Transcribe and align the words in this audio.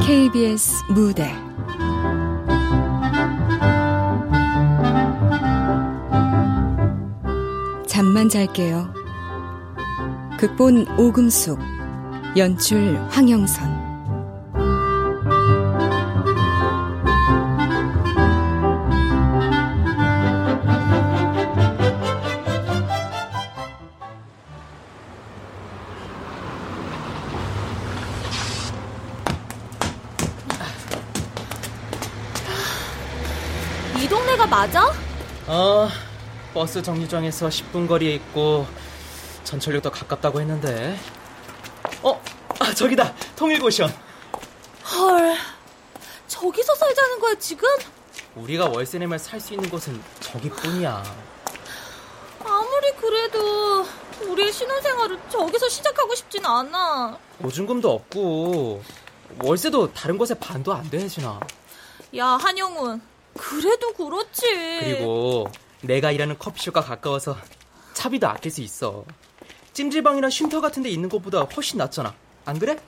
KBS 0.00 0.84
무대 0.90 1.32
잠만 7.86 8.28
잘게요. 8.28 8.92
극본 10.38 10.86
오금숙 10.98 11.58
연출 12.36 12.96
황영선 13.10 13.75
어, 35.58 35.88
버스 36.52 36.82
정류장에서 36.82 37.48
10분 37.48 37.88
거리에 37.88 38.14
있고 38.16 38.66
전철역도 39.44 39.90
가깝다고 39.90 40.38
했는데. 40.42 40.98
어, 42.02 42.20
아, 42.60 42.74
저기다. 42.74 43.14
통일고 43.36 43.70
시원. 43.70 43.90
헐, 44.84 45.34
저기서 46.28 46.74
살자는 46.74 47.20
거야 47.20 47.34
지금? 47.38 47.66
우리가 48.34 48.66
월세 48.66 48.98
내면 48.98 49.18
살 49.18 49.40
수 49.40 49.54
있는 49.54 49.70
곳은 49.70 49.98
저기뿐이야. 50.20 51.02
아무리 52.44 52.92
그래도 53.00 53.86
우리의 54.28 54.52
신혼생활을 54.52 55.18
저기서 55.30 55.70
시작하고 55.70 56.14
싶진 56.14 56.44
않아. 56.44 57.16
보증금도 57.40 57.90
없고 57.90 58.82
월세도 59.42 59.94
다른 59.94 60.18
곳에 60.18 60.34
반도 60.34 60.74
안 60.74 60.90
돼, 60.90 60.98
혜진아. 60.98 61.40
야 62.18 62.26
한영훈, 62.26 63.00
그래도 63.38 63.92
그렇지. 63.92 64.42
그리고 64.80 65.48
내가 65.82 66.10
일하는 66.10 66.38
커피숍과 66.38 66.80
가까워서 66.80 67.36
차비도 67.94 68.26
아낄 68.28 68.50
수 68.50 68.60
있어. 68.62 69.04
찜질방이나 69.72 70.30
쉼터 70.30 70.60
같은 70.60 70.82
데 70.82 70.88
있는 70.88 71.08
곳보다 71.08 71.42
훨씬 71.42 71.78
낫잖아. 71.78 72.14
안 72.44 72.58
그래? 72.58 72.78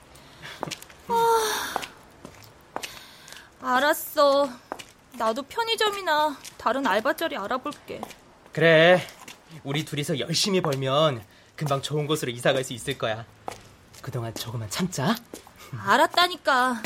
알았어. 3.61 4.49
나도 5.17 5.43
편의점이나 5.43 6.37
다른 6.57 6.87
알바 6.87 7.15
자리 7.17 7.37
알아볼게. 7.37 8.01
그래. 8.53 9.03
우리 9.65 9.85
둘이서 9.85 10.19
열심히 10.21 10.61
벌면 10.61 11.25
금방 11.57 11.83
좋은 11.83 12.07
곳으로 12.07 12.31
이사 12.31 12.53
갈 12.53 12.63
수 12.65 12.73
있을 12.73 12.97
거야. 12.99 13.25
그동안 14.01 14.33
조금만 14.35 14.71
참자. 14.71 15.17
알았다니까. 15.85 16.83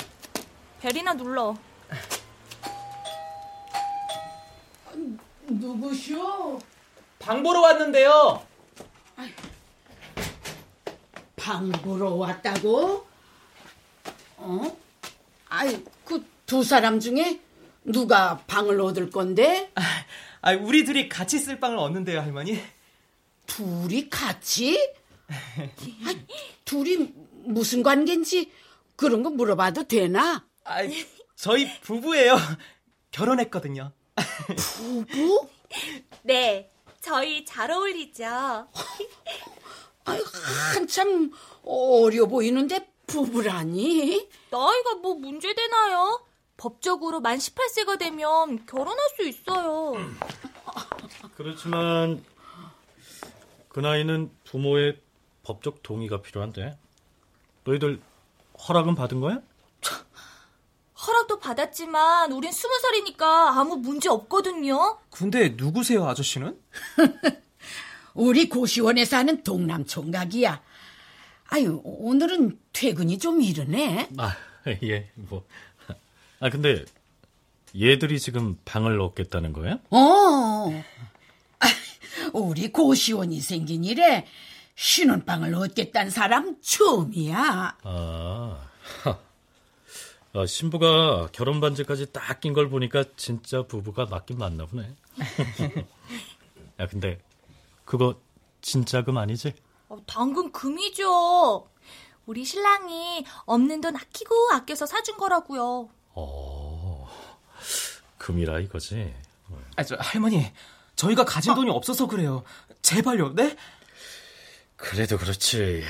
벨이나 0.81 1.13
눌러. 1.15 1.55
누구쇼? 5.77 6.59
방 7.19 7.43
보러 7.43 7.61
왔는데요. 7.63 8.45
방 11.37 11.71
보러 11.73 12.11
왔다고? 12.15 13.07
어? 14.37 14.77
아이, 15.49 15.83
그 16.05 16.33
두 16.47 16.63
사람 16.63 17.01
중에 17.01 17.41
누가 17.85 18.37
방을 18.47 18.79
얻을 18.83 19.09
건데? 19.11 19.73
아, 20.43 20.53
우리 20.53 20.85
둘이 20.85 21.09
같이 21.09 21.39
쓸 21.39 21.59
방을 21.59 21.79
얻는데요, 21.79 22.21
할머니. 22.21 22.61
둘이 23.47 24.11
같이? 24.11 24.79
아, 25.31 26.15
둘이 26.67 27.11
무슨 27.45 27.83
관계인지 27.83 28.53
그런 28.97 29.23
거 29.23 29.31
물어봐도 29.31 29.85
되나? 29.85 30.45
아, 30.65 30.77
저희 31.35 31.81
부부예요. 31.81 32.37
결혼했거든요. 33.13 33.93
부부? 34.57 35.49
네, 36.23 36.71
저희 37.01 37.45
잘 37.45 37.71
어울리죠. 37.71 38.25
아이, 40.05 40.21
한참 40.75 41.31
어려 41.65 42.27
보이는데 42.27 42.89
부부라니? 43.07 44.29
나이가 44.51 44.95
뭐 44.97 45.15
문제되나요? 45.15 46.25
법적으로 46.57 47.21
만 47.21 47.39
18세가 47.39 47.99
되면 47.99 48.65
결혼할 48.67 48.99
수 49.17 49.27
있어요. 49.27 49.95
그렇지만 51.37 52.25
그 53.69 53.81
나이는 53.81 54.31
부모의 54.45 55.01
법적 55.43 55.83
동의가 55.83 56.23
필요한데 56.23 56.79
너희들 57.65 58.01
허락은 58.69 58.95
받은 58.95 59.21
거야? 59.21 59.41
허락도 61.07 61.39
받았지만 61.41 62.33
우린 62.33 62.53
스무 62.53 62.79
살이니까 62.81 63.59
아무 63.59 63.77
문제 63.77 64.09
없거든요. 64.09 64.99
근데 65.11 65.51
누구세요, 65.57 66.07
아저씨는? 66.07 66.59
우리 68.15 68.49
고시원에 68.49 69.05
사는 69.05 69.43
동남 69.43 69.85
총각이야. 69.85 70.63
아유, 71.49 71.81
오늘은 71.85 72.59
퇴근이 72.73 73.19
좀 73.19 73.43
이르네. 73.43 74.11
아, 74.17 74.35
예, 74.85 75.11
뭐. 75.15 75.45
아, 76.41 76.51
근데 76.51 76.85
얘들이 77.79 78.21
지금 78.21 78.59
방을 78.65 79.01
얻겠다는 79.01 79.53
거야? 79.53 79.79
어. 79.91 80.71
아, 81.59 81.67
우리 82.33 82.71
고시원이 82.71 83.41
생긴 83.41 83.85
이래 83.85 84.27
신혼방을 84.77 85.55
얻겠다는 85.55 86.11
사람 86.11 86.57
처음이야. 86.61 87.79
아, 87.83 88.69
하. 89.03 89.32
아, 90.35 90.47
신부가 90.47 91.29
결혼 91.33 91.61
반지까지 91.61 92.13
딱 92.13 92.41
낀 92.41 92.55
걸 92.55 92.69
보니까 92.71 93.05
진짜 93.17 93.63
부부가 93.63 94.07
맞긴 94.07 94.39
맞나 94.39 94.65
보네. 94.67 94.89
야, 96.81 96.87
근데 96.87 97.21
그거 97.85 98.19
진짜 98.63 99.03
금 99.05 99.19
아니지? 99.19 99.53
어, 99.89 99.99
당근 100.07 100.51
금이죠. 100.53 101.69
우리 102.25 102.45
신랑이 102.45 103.27
없는 103.45 103.81
돈 103.83 103.97
아끼고 103.97 104.35
아껴서 104.53 104.87
사준 104.87 105.17
거라고요. 105.19 105.91
어, 106.15 107.09
금이라 108.19 108.61
이거지. 108.61 109.15
아, 109.77 109.83
저 109.83 109.97
할머니, 109.99 110.51
저희가 110.97 111.25
가진 111.25 111.55
돈이 111.55 111.69
없어서 111.71 112.07
그래요. 112.07 112.43
제발요, 112.81 113.35
네? 113.35 113.57
그래도 114.77 115.19
그렇지. 115.19 115.83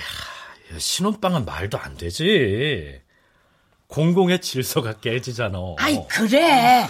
야, 0.72 0.78
신혼방은 0.78 1.44
말도 1.44 1.78
안 1.78 1.96
되지. 1.96 3.01
공공의 3.92 4.40
질서가 4.40 4.94
깨지잖아. 4.94 5.58
아이, 5.76 5.98
그래. 6.08 6.88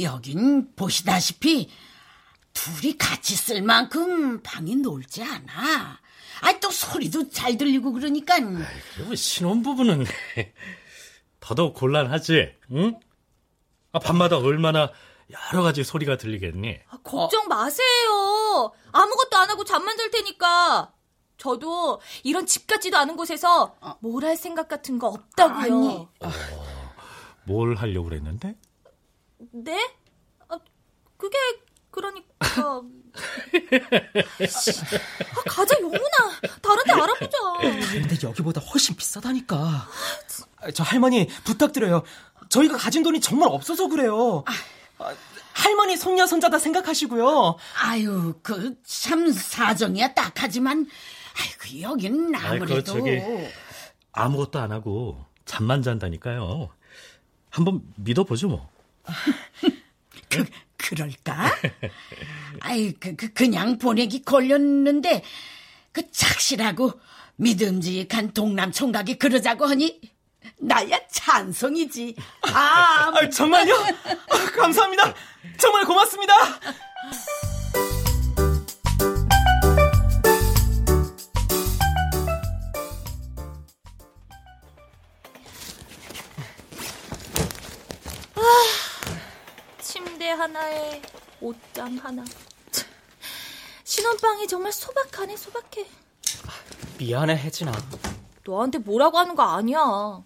여긴 0.00 0.72
보시다시피 0.76 1.68
둘이 2.52 2.96
같이 2.96 3.34
쓸 3.34 3.60
만큼 3.60 4.40
방이 4.40 4.76
넓지 4.76 5.24
않아. 5.24 5.98
아이, 6.42 6.60
또 6.60 6.70
소리도 6.70 7.30
잘 7.30 7.58
들리고 7.58 7.92
그러니까. 7.92 8.36
그리고 8.94 9.16
신혼부부는 9.16 10.06
더더욱 11.40 11.74
곤란하지, 11.74 12.54
응? 12.70 13.00
아, 13.90 13.98
밤마다 13.98 14.38
얼마나 14.38 14.92
여러 15.52 15.64
가지 15.64 15.82
소리가 15.82 16.18
들리겠니? 16.18 16.78
아, 16.88 16.98
걱정 17.02 17.48
마세요. 17.48 18.72
아무것도 18.92 19.36
안 19.36 19.50
하고 19.50 19.64
잠만 19.64 19.96
잘 19.96 20.08
테니까. 20.12 20.92
저도 21.40 22.00
이런 22.22 22.44
집 22.46 22.66
같지도 22.66 22.98
않은 22.98 23.16
곳에서 23.16 23.74
뭘 24.00 24.20
할 24.24 24.36
생각 24.36 24.68
같은 24.68 24.98
거 24.98 25.08
없다고요. 25.08 26.08
아니. 26.20 26.32
뭘 27.44 27.74
하려고 27.76 28.10
그랬는데? 28.10 28.54
네? 29.52 29.94
아, 30.48 30.58
그게 31.16 31.38
그러니까 31.90 32.26
아, 34.30 35.42
가자 35.48 35.76
용훈아 35.80 36.00
다른 36.62 36.84
데 36.84 36.92
알아보자 36.92 37.38
근데 37.92 38.16
여기보다 38.22 38.60
훨씬 38.60 38.94
비싸다니까. 38.96 39.56
아, 40.58 40.70
저 40.74 40.82
할머니, 40.84 41.26
부탁드려요. 41.44 42.02
저희가 42.50 42.76
가진 42.76 43.02
돈이 43.02 43.20
정말 43.20 43.48
없어서 43.48 43.88
그래요. 43.88 44.44
아, 44.98 45.14
할머니 45.54 45.96
손녀 45.96 46.26
손자다 46.26 46.58
생각하시고요. 46.58 47.56
아유, 47.82 48.34
그 48.42 48.74
참 48.84 49.32
사정이야 49.32 50.12
딱하지만 50.14 50.86
아이고 51.38 51.80
여긴 51.82 52.34
아이, 52.34 52.58
그 52.58 52.64
아무래도 52.64 52.82
저기, 52.82 53.20
아무것도 54.12 54.58
안 54.58 54.72
하고 54.72 55.24
잠만 55.44 55.82
잔다니까요. 55.82 56.70
한번 57.50 57.82
믿어보죠, 57.96 58.48
뭐. 58.48 58.70
그 60.28 60.44
그럴까? 60.76 61.50
아이 62.60 62.92
그, 62.92 63.14
그 63.16 63.32
그냥 63.32 63.78
보내기 63.78 64.22
걸렸는데 64.22 65.22
그 65.92 66.10
착실하고 66.10 66.92
믿음직한 67.36 68.32
동남 68.32 68.70
총각이 68.70 69.18
그러자고 69.18 69.66
하니 69.66 70.00
나야 70.58 70.98
찬성이지. 71.10 72.16
아, 72.52 73.12
아 73.14 73.28
정말요? 73.28 73.74
아, 73.74 74.50
감사합니다. 74.56 75.14
정말 75.58 75.84
고맙습니다. 75.84 76.34
하나에 90.40 91.02
옷장 91.42 91.96
하나. 91.98 92.24
신혼방이 93.84 94.48
정말 94.48 94.72
소박하네, 94.72 95.36
소박해. 95.36 95.86
미안해 96.98 97.36
혜진아. 97.36 97.72
너한테 98.46 98.78
뭐라고 98.78 99.18
하는 99.18 99.34
거 99.34 99.42
아니야. 99.42 100.22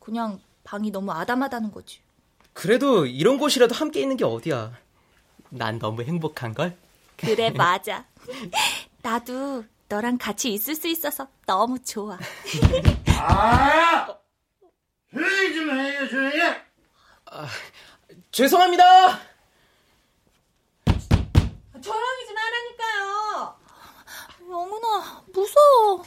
그냥 0.00 0.40
방이 0.64 0.90
너무 0.90 1.12
아담하다는 1.12 1.70
거지. 1.70 2.00
그래도 2.52 3.06
이런 3.06 3.38
곳이라도 3.38 3.72
함께 3.74 4.00
있는 4.00 4.16
게 4.16 4.24
어디야. 4.24 4.72
난 5.50 5.78
너무 5.78 6.02
행복한 6.02 6.54
걸. 6.54 6.76
그래, 7.16 7.50
맞아. 7.56 8.04
나도 9.02 9.64
너랑 9.88 10.18
같이 10.18 10.52
있을 10.52 10.74
수 10.74 10.88
있어서 10.88 11.28
너무 11.46 11.78
좋아. 11.84 12.18
아! 13.18 14.08
조용히 15.12 15.54
좀 15.54 15.70
해요, 15.78 16.08
조용히! 16.08 16.40
죄송합니다. 18.32 19.31
조용히 21.82 22.26
좀 22.26 22.36
하라니까요. 22.36 23.56
영훈아, 24.50 25.22
무서워. 25.32 26.04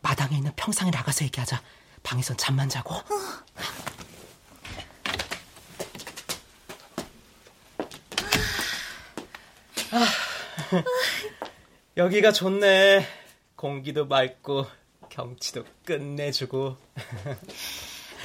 마당에 0.00 0.36
있는 0.36 0.52
평상에 0.56 0.90
나가서 0.90 1.24
얘기하자. 1.24 1.60
방에선 2.02 2.36
잠만 2.36 2.68
자고. 2.68 2.94
아, 9.90 10.06
여기가 11.96 12.32
좋네. 12.32 13.06
공기도 13.56 14.06
맑고 14.06 14.66
경치도 15.08 15.64
끝내주고. 15.84 16.76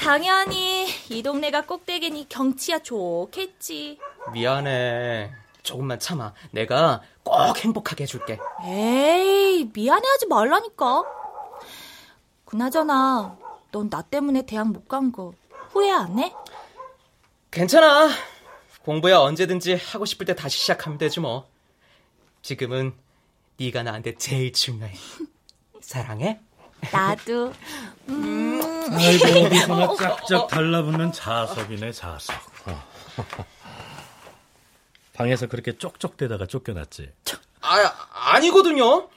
당연히 0.02 0.88
이 1.10 1.24
동네가 1.24 1.62
꼭대기니 1.62 2.28
경치야 2.30 2.80
좋겠지. 2.80 4.00
미안해. 4.34 5.43
조금만 5.64 5.98
참아. 6.00 6.34
내가 6.52 7.02
꼭 7.24 7.58
행복하게 7.58 8.04
해줄게. 8.04 8.38
에이, 8.66 9.70
미안해하지 9.74 10.28
말라니까. 10.28 11.04
그나저나, 12.46 13.38
넌 13.72 13.90
나 13.90 14.02
때문에 14.04 14.46
대학 14.46 14.68
못 14.68 14.88
간 14.88 15.12
거 15.12 15.34
후회 15.72 15.90
안 15.92 16.20
해? 16.20 16.32
괜찮아. 17.50 18.10
공부야 18.84 19.18
언제든지 19.20 19.76
하고 19.76 20.06
싶을 20.06 20.26
때 20.26 20.36
다시 20.36 20.60
시작하면 20.60 20.98
되지 21.00 21.20
뭐. 21.22 21.48
지금은 22.42 22.94
네가 23.58 23.84
나한테 23.84 24.16
제일 24.18 24.52
중요해. 24.54 24.94
사랑해. 25.82 26.40
나도. 26.92 27.54
아이고, 28.10 29.46
어디서나 29.46 29.96
짝짝 29.96 30.48
달라붙는 30.50 31.12
자석이네, 31.14 31.92
자석. 31.94 32.36
어. 35.14 35.18
방에서 35.18 35.48
그렇게 35.48 35.78
쪽쪽대다가 35.78 36.48
쫓겨났지. 36.48 37.12
아, 37.62 38.34
아니거든요. 38.34 39.10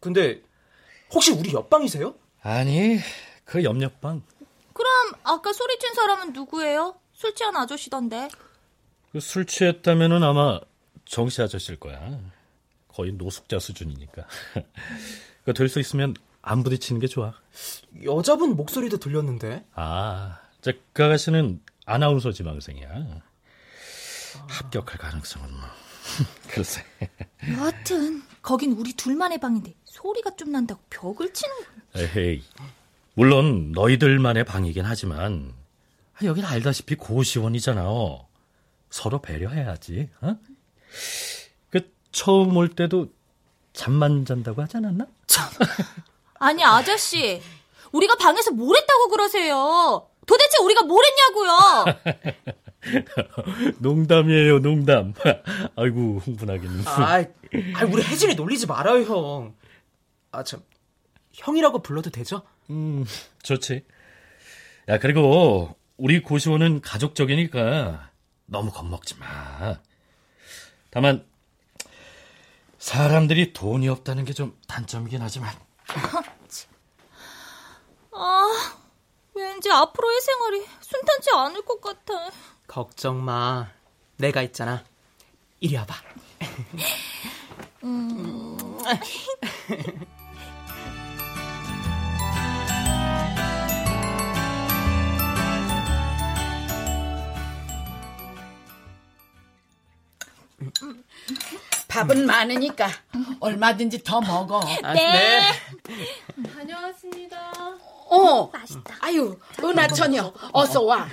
근데 0.00 0.42
혹시 1.12 1.32
우리 1.32 1.52
옆방이세요? 1.52 2.14
아니, 2.42 2.98
그 3.44 3.62
옆옆방. 3.62 4.22
그럼 4.72 4.90
아까 5.22 5.52
소리친 5.52 5.94
사람은 5.94 6.32
누구예요? 6.32 6.96
술 7.12 7.34
취한 7.34 7.56
아저씨던데. 7.56 8.28
그 9.12 9.20
술 9.20 9.44
취했다면은 9.46 10.22
아마 10.22 10.58
정씨 11.04 11.42
아저씨일 11.42 11.78
거야. 11.78 12.18
거의 12.88 13.12
노숙자 13.12 13.58
수준이니까. 13.58 14.26
그 15.44 15.52
될 15.52 15.68
수 15.68 15.78
있으면 15.80 16.14
안 16.40 16.62
부딪히는 16.62 17.00
게 17.00 17.06
좋아. 17.06 17.34
여자분 18.04 18.56
목소리도 18.56 18.96
들렸는데. 18.98 19.64
아, 19.74 20.40
저, 20.62 20.72
그 20.94 21.04
아가씨는 21.04 21.60
아나운서 21.84 22.32
지망생이야. 22.32 23.20
합격할 24.48 24.98
가능성은 24.98 25.50
뭐. 25.50 25.60
글쎄. 26.48 26.84
여하튼 27.52 28.22
거긴 28.42 28.72
우리 28.72 28.92
둘만의 28.92 29.38
방인데 29.38 29.74
소리가 29.84 30.36
좀 30.36 30.52
난다고 30.52 30.80
벽을 30.90 31.32
치는 31.32 31.54
거. 31.56 31.66
에헤이. 32.00 32.42
물론 33.14 33.72
너희들만의 33.72 34.44
방이긴 34.44 34.84
하지만 34.84 35.54
아, 36.14 36.24
여긴 36.24 36.44
알다시피 36.44 36.94
고시원이잖아. 36.96 37.82
서로 38.90 39.20
배려해야지. 39.22 40.10
어? 40.20 40.36
그 41.70 41.92
처음 42.10 42.56
올 42.56 42.68
때도 42.68 43.08
잠만 43.72 44.24
잔다고 44.24 44.62
하지 44.62 44.76
않았나? 44.78 45.06
아니 46.34 46.62
아저씨, 46.64 47.40
우리가 47.92 48.16
방에서 48.16 48.50
뭘 48.50 48.76
했다고 48.76 49.08
그러세요? 49.08 50.08
도대체 50.26 50.58
우리가 50.62 50.82
뭘 50.82 51.04
했냐고요? 51.04 51.84
농담이에요, 53.78 54.58
농담. 54.60 55.14
아이고 55.76 56.18
흥분하겠네. 56.18 56.82
아, 56.86 57.14
아, 57.16 57.84
우리 57.86 58.02
혜진이 58.02 58.34
놀리지 58.34 58.66
말아요, 58.66 59.02
형. 59.04 59.54
아, 60.32 60.42
참. 60.42 60.62
형이라고 61.32 61.82
불러도 61.82 62.10
되죠? 62.10 62.42
음, 62.70 63.04
좋지. 63.42 63.84
야, 64.88 64.98
그리고 64.98 65.76
우리 65.96 66.20
고시원은 66.20 66.80
가족적이니까 66.80 68.10
너무 68.46 68.70
겁먹지 68.70 69.16
마. 69.18 69.78
다만 70.90 71.24
사람들이 72.78 73.52
돈이 73.52 73.88
없다는 73.88 74.24
게 74.24 74.32
좀 74.32 74.58
단점이긴 74.66 75.22
하지만 75.22 75.54
아, 78.14 78.46
왠지 79.34 79.70
앞으로의 79.70 80.20
생활이 80.20 80.66
순탄치 80.80 81.30
않을 81.34 81.62
것 81.64 81.80
같아. 81.80 82.30
걱정 82.72 83.22
마. 83.22 83.68
내가 84.16 84.40
있잖아. 84.40 84.82
이리 85.60 85.76
와봐. 85.76 85.94
밥은 101.88 102.24
많으니까 102.24 102.88
얼마든지 103.38 104.02
더 104.02 104.22
먹어. 104.22 104.62
아, 104.82 104.94
네. 104.94 105.42
다녀왔습니다. 106.54 107.52
어, 108.08 108.46
맛있다. 108.46 108.96
아유, 109.00 109.38
은하 109.62 109.86
처녀, 109.88 110.32
어서 110.54 110.82
와. 110.84 111.06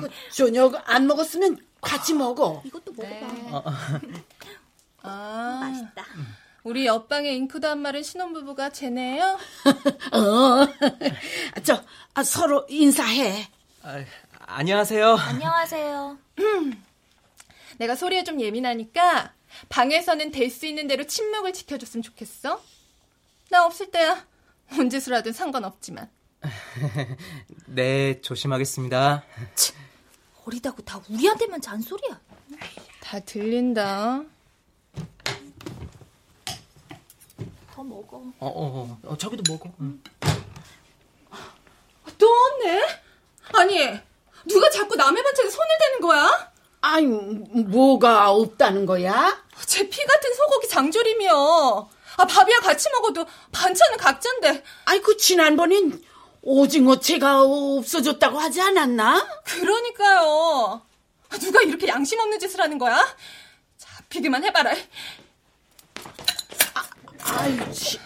그 0.00 0.08
저녁 0.32 0.74
안 0.90 1.06
먹었으면 1.06 1.58
같이 1.80 2.14
먹어. 2.14 2.62
이것도 2.64 2.92
먹어봐. 2.92 4.00
네. 4.02 4.24
아, 5.02 5.58
맛있다. 5.62 6.04
우리 6.64 6.86
옆방에 6.86 7.32
잉크도 7.34 7.68
한 7.68 7.78
마른 7.80 8.02
신혼부부가 8.02 8.70
쟤네요? 8.70 9.38
어, 10.12 10.66
저 11.62 11.82
아, 12.14 12.22
서로 12.22 12.66
인사해. 12.68 13.48
아, 13.82 14.04
안녕하세요. 14.46 15.14
안녕하세요. 15.16 16.18
내가 17.78 17.94
소리에 17.94 18.24
좀 18.24 18.40
예민하니까 18.40 19.32
방에서는 19.68 20.30
될 20.32 20.50
수 20.50 20.66
있는 20.66 20.88
대로 20.88 21.04
침묵을 21.06 21.52
지켜줬으면 21.52 22.02
좋겠어. 22.02 22.60
나 23.50 23.64
없을 23.64 23.90
때야 23.90 24.26
뭔 24.70 24.90
짓을 24.90 25.14
하든 25.14 25.32
상관없지만. 25.32 26.10
네, 27.66 28.20
조심하겠습니다. 28.20 29.24
어리다고 30.48 30.80
다 30.82 30.98
우리한테만 31.10 31.60
잔소리야. 31.60 32.18
다 33.00 33.20
들린다. 33.20 34.22
더 37.74 37.84
먹어. 37.84 38.16
어, 38.40 38.46
어, 38.46 38.98
어, 39.04 39.16
저기도 39.18 39.42
먹어. 39.52 39.70
응. 39.80 40.02
또 42.16 42.26
없네? 42.26 42.82
아니, 43.54 44.00
누가 44.46 44.70
자꾸 44.70 44.96
남의 44.96 45.22
반찬에 45.22 45.50
손을 45.50 45.68
대는 45.80 46.00
거야? 46.00 46.52
아유, 46.80 47.06
뭐가 47.68 48.30
없다는 48.30 48.86
거야? 48.86 49.44
제 49.66 49.88
피 49.88 50.04
같은 50.04 50.34
소고기 50.34 50.68
장조림이요. 50.68 51.90
아, 52.16 52.24
밥이야 52.24 52.60
같이 52.60 52.88
먹어도 52.90 53.26
반찬은 53.52 53.98
각자인데. 53.98 54.64
아이, 54.86 55.00
그 55.02 55.16
지난번엔 55.18 56.02
오징어 56.52 56.98
채가 56.98 57.42
없어졌다고 57.42 58.38
하지 58.38 58.62
않았나? 58.62 59.42
그러니까요. 59.44 60.80
아, 61.28 61.38
누가 61.38 61.60
이렇게 61.60 61.86
양심 61.88 62.18
없는 62.18 62.38
짓을 62.38 62.58
하는 62.62 62.78
거야? 62.78 62.98
잡히기만 63.76 64.42
해봐라. 64.44 64.72
아유, 67.20 67.72
치. 67.74 67.98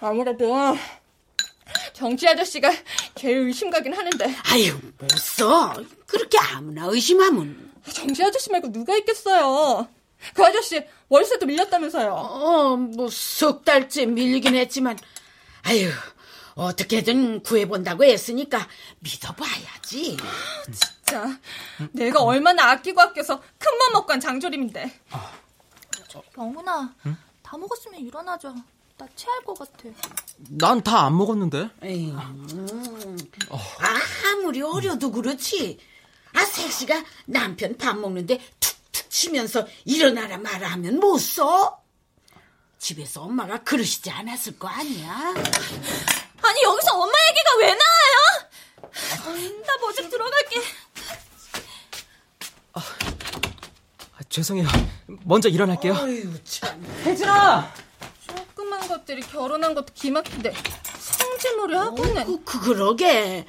아무래도 0.00 0.76
정치 1.94 2.28
아저씨가 2.28 2.70
제일 3.14 3.38
의심 3.38 3.70
가긴 3.70 3.94
하는데. 3.94 4.26
아유, 4.52 4.78
못 4.98 5.10
써. 5.16 5.72
그렇게 6.06 6.36
아무나 6.38 6.84
의심하면. 6.84 7.72
정치 7.94 8.22
아저씨 8.22 8.50
말고 8.52 8.70
누가 8.72 8.94
있겠어요. 8.98 9.88
그 10.34 10.44
아저씨 10.44 10.84
월세도 11.08 11.46
밀렸다면서요. 11.46 12.12
어, 12.12 12.76
뭐 12.76 13.08
석 13.10 13.64
달째 13.64 14.04
밀리긴 14.04 14.54
했지만, 14.54 14.98
아유, 15.68 15.90
어떻게든 16.54 17.42
구해본다고 17.42 18.04
했으니까 18.04 18.66
믿어봐야지. 19.00 20.16
진짜 20.72 21.38
내가 21.92 22.22
얼마나 22.22 22.70
아끼고 22.70 22.98
아껴서 23.02 23.42
큰맘 23.58 23.92
먹고 23.92 24.12
한 24.14 24.18
장조림인데. 24.20 25.00
영훈아, 26.38 26.94
다 27.42 27.58
먹었으면 27.58 28.00
일어나자. 28.00 28.54
나 28.96 29.06
체할 29.14 29.40
것 29.44 29.58
같아. 29.58 29.88
난 30.48 30.80
다 30.82 31.04
안 31.06 31.16
먹었는데. 31.18 31.68
에이, 31.82 32.10
음. 32.12 33.16
아무리 34.32 34.62
어려도 34.62 35.12
그렇지. 35.12 35.78
아, 36.32 36.44
색시가 36.44 37.04
남편 37.26 37.76
밥 37.76 37.96
먹는데 37.98 38.40
툭툭 38.58 39.10
치면서 39.10 39.66
일어나라 39.84 40.38
마라 40.38 40.68
하면 40.72 40.98
못 40.98 41.18
써? 41.18 41.82
집에서 42.78 43.22
엄마가 43.22 43.58
그러시지 43.62 44.10
않았을 44.10 44.58
거 44.58 44.68
아니야? 44.68 45.10
아니, 45.10 46.62
여기서 46.62 46.94
엄마 46.94 47.12
얘기가 47.30 47.56
왜 47.58 47.66
나와요? 47.74 48.48
나 49.66 49.76
먼저 49.80 50.08
들어갈게. 50.08 50.62
아, 52.72 52.80
죄송해요. 54.28 54.68
먼저 55.24 55.48
일어날게요. 55.48 55.94
아유, 55.94 56.44
참. 56.44 56.82
혜진아! 57.04 57.72
조그만 58.26 58.86
것들이 58.86 59.22
결혼한 59.22 59.74
것도 59.74 59.92
기막힌데 59.94 60.54
성질놀이 60.98 61.74
하고는. 61.74 62.24
그, 62.26 62.44
그, 62.44 62.60
그러게. 62.60 63.46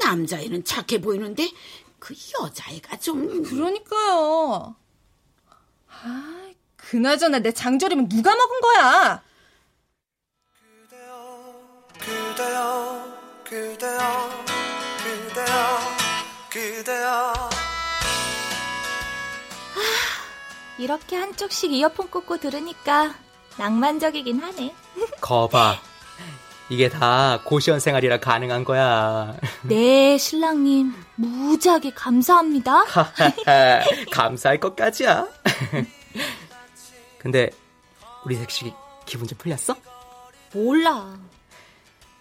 남자애는 0.00 0.64
착해 0.64 1.00
보이는데 1.00 1.50
그 1.98 2.14
여자애가 2.40 2.98
좀 2.98 3.42
그러니까요. 3.42 4.76
아, 5.88 6.45
그나저나 6.90 7.40
내 7.40 7.50
장조림은 7.50 8.08
누가 8.08 8.34
먹은 8.34 8.60
거야? 8.60 9.22
그대여 12.14 13.04
그대여 13.44 14.34
그대여 15.04 15.80
그대여 16.50 17.34
이렇게 20.78 21.16
한쪽씩 21.16 21.72
이어폰 21.72 22.08
꽂고 22.10 22.36
들으니까 22.38 23.14
낭만적이긴 23.56 24.40
하네. 24.40 24.74
거봐. 25.20 25.80
이게 26.68 26.88
다 26.88 27.40
고시원 27.44 27.80
생활이라 27.80 28.20
가능한 28.20 28.64
거야. 28.64 29.34
네, 29.62 30.18
신랑님. 30.18 30.92
무지하게 31.16 31.92
감사합니다. 31.94 32.84
감사할 34.12 34.60
것까지야. 34.60 35.26
근데 37.26 37.50
우리 38.24 38.36
색시 38.36 38.72
기분 39.04 39.26
좀 39.26 39.36
풀렸어? 39.36 39.74
몰라. 40.54 41.18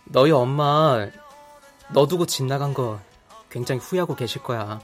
너희 0.06 0.32
엄마 0.32 1.08
너 1.94 2.08
두고 2.08 2.26
집 2.26 2.46
나간 2.46 2.74
거 2.74 3.00
굉장히 3.52 3.80
후회하고 3.82 4.16
계실 4.16 4.42
거야. 4.42 4.80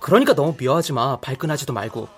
그러니까 0.00 0.34
너무 0.34 0.56
미워하지 0.58 0.92
마. 0.92 1.20
발끈하지도 1.20 1.72
말고. 1.72 2.08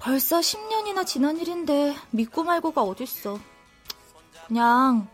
벌써 0.00 0.40
10년이나 0.40 1.06
지난 1.06 1.38
일인데 1.38 1.94
믿고 2.10 2.42
말고가 2.42 2.82
어딨어. 2.82 3.38
그냥 4.48 5.06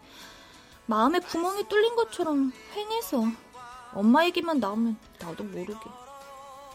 마음에 0.86 1.18
구멍이 1.18 1.68
뚫린 1.68 1.94
것처럼 1.96 2.54
횡해서 2.74 3.22
엄마 3.92 4.24
얘기만 4.24 4.60
나오면 4.60 4.96
나도 5.18 5.44
모르게. 5.44 5.78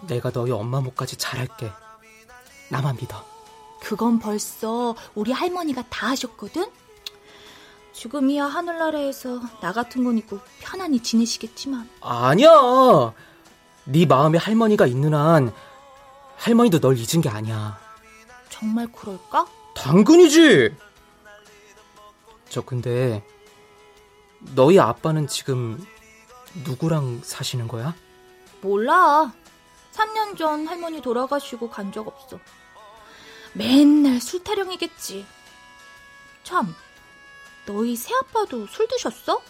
내가 0.07 0.29
너희 0.29 0.51
엄마 0.51 0.79
목까지 0.79 1.15
잘할게. 1.17 1.71
나만 2.69 2.97
믿어. 2.97 3.30
그건 3.81 4.19
벌써 4.19 4.95
우리 5.15 5.31
할머니가 5.31 5.83
다 5.89 6.07
하셨거든? 6.09 6.65
지금이야 7.93 8.45
하늘나라에서 8.45 9.41
나 9.61 9.73
같은 9.73 10.03
건 10.03 10.17
있고 10.19 10.39
편안히 10.59 11.01
지내시겠지만 11.01 11.89
아니야. 12.01 13.13
네 13.85 14.05
마음에 14.05 14.37
할머니가 14.37 14.85
있는 14.87 15.13
한 15.13 15.53
할머니도 16.37 16.79
널 16.79 16.97
잊은 16.97 17.21
게 17.21 17.29
아니야. 17.29 17.79
정말 18.49 18.87
그럴까? 18.91 19.45
당근이지. 19.75 20.75
저 22.49 22.61
근데 22.61 23.23
너희 24.55 24.79
아빠는 24.79 25.27
지금 25.27 25.83
누구랑 26.65 27.21
사시는 27.23 27.67
거야? 27.67 27.95
몰라. 28.61 29.31
3년 29.93 30.37
전 30.37 30.67
할머니 30.67 31.01
돌아가시고 31.01 31.69
간 31.69 31.91
적 31.91 32.07
없어. 32.07 32.39
맨날 33.53 34.19
술 34.21 34.43
타령이겠지. 34.43 35.25
참, 36.43 36.75
너희 37.65 37.95
새아빠도 37.95 38.67
술 38.67 38.87
드셨어? 38.87 39.41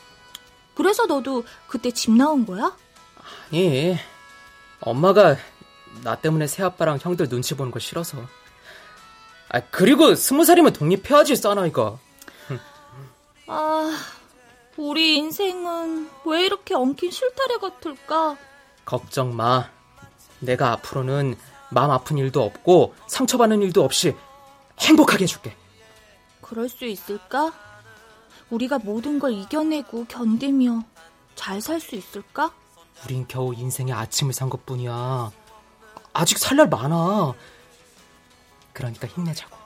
그래서 0.76 1.06
너도 1.06 1.44
그때 1.68 1.92
집 1.92 2.12
나온 2.12 2.46
거야? 2.46 2.76
아니, 3.52 3.98
엄마가 4.80 5.38
나 6.04 6.16
때문에 6.16 6.48
새아빠랑 6.48 7.00
형들 7.02 7.30
눈치 7.30 7.56
보는 7.56 7.72
거 7.72 7.80
싫어서. 7.80 8.18
아, 9.50 9.60
그리고 9.70 10.16
스무 10.16 10.46
살이면 10.46 10.74
독립해야지, 10.74 11.36
싸나이가. 11.36 12.00
아, 13.48 13.98
우리 14.78 15.18
인생은 15.18 16.10
왜 16.26 16.46
이렇게 16.46 16.74
엉킨 16.74 17.12
실타래 17.12 17.58
같을까? 17.58 18.38
걱정 18.86 19.36
마. 19.36 19.70
내가 20.40 20.72
앞으로는 20.72 21.38
마음 21.72 21.92
아픈 21.92 22.18
일도 22.18 22.44
없고 22.44 22.96
상처받는 23.08 23.62
일도 23.62 23.84
없이 23.84 24.16
행복하게 24.80 25.24
해줄게. 25.24 25.56
그럴 26.42 26.68
수 26.70 26.86
있을까? 26.86 27.54
우리가 28.50 28.80
모든 28.80 29.20
걸 29.20 29.34
이겨내고 29.34 30.06
견디며 30.06 30.84
잘 31.36 31.62
살 31.62 31.80
수 31.80 31.96
있을까? 31.96 32.52
우린 33.06 33.26
겨우 33.28 33.54
인생의 33.54 33.94
아침을 33.94 34.34
산 34.34 34.50
것뿐이야. 34.50 35.32
아직 36.14 36.38
살 36.38 36.58
날 36.58 36.68
많아. 36.68 37.34
그러니까 38.74 39.08
힘내자고. 39.08 39.58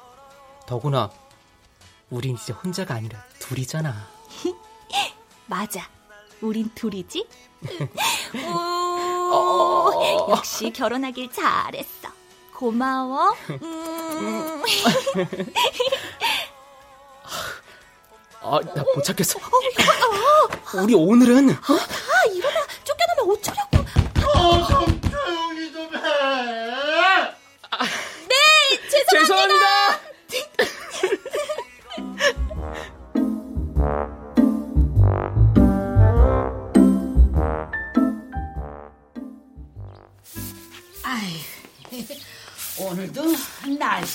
더구나 0.68 1.10
우린 2.10 2.36
이제 2.36 2.54
혼자가 2.54 2.94
아니라 2.96 3.24
둘이잖아. 3.40 4.08
맞아. 5.48 5.90
우린 6.42 6.70
둘이지? 6.76 7.28
오, 8.48 10.28
역시 10.32 10.72
결혼하길 10.72 11.32
잘했어. 11.32 12.10
고마워. 12.54 13.36
음. 13.50 14.62
아, 18.42 18.60
나 18.76 18.84
못 18.96 19.04
찾겠어. 19.04 19.40
우리 20.76 20.94
오늘은 20.94 21.50
아, 21.50 22.26
일어나. 22.32 22.60
쫓겨나면 22.84 23.32
어쩌려고. 23.32 23.78
어 24.28 24.68
좀 24.68 25.02
조용히 25.02 25.72
좀 25.74 25.96
해. 25.96 26.00
네, 28.28 28.36
죄송합니다. 28.90 29.12
죄송합니다. 29.12 30.00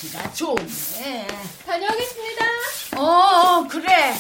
날씨가 0.01 0.33
좋네. 0.33 1.27
다녀오겠습니다. 1.67 2.45
어, 2.97 3.67
그래. 3.69 4.15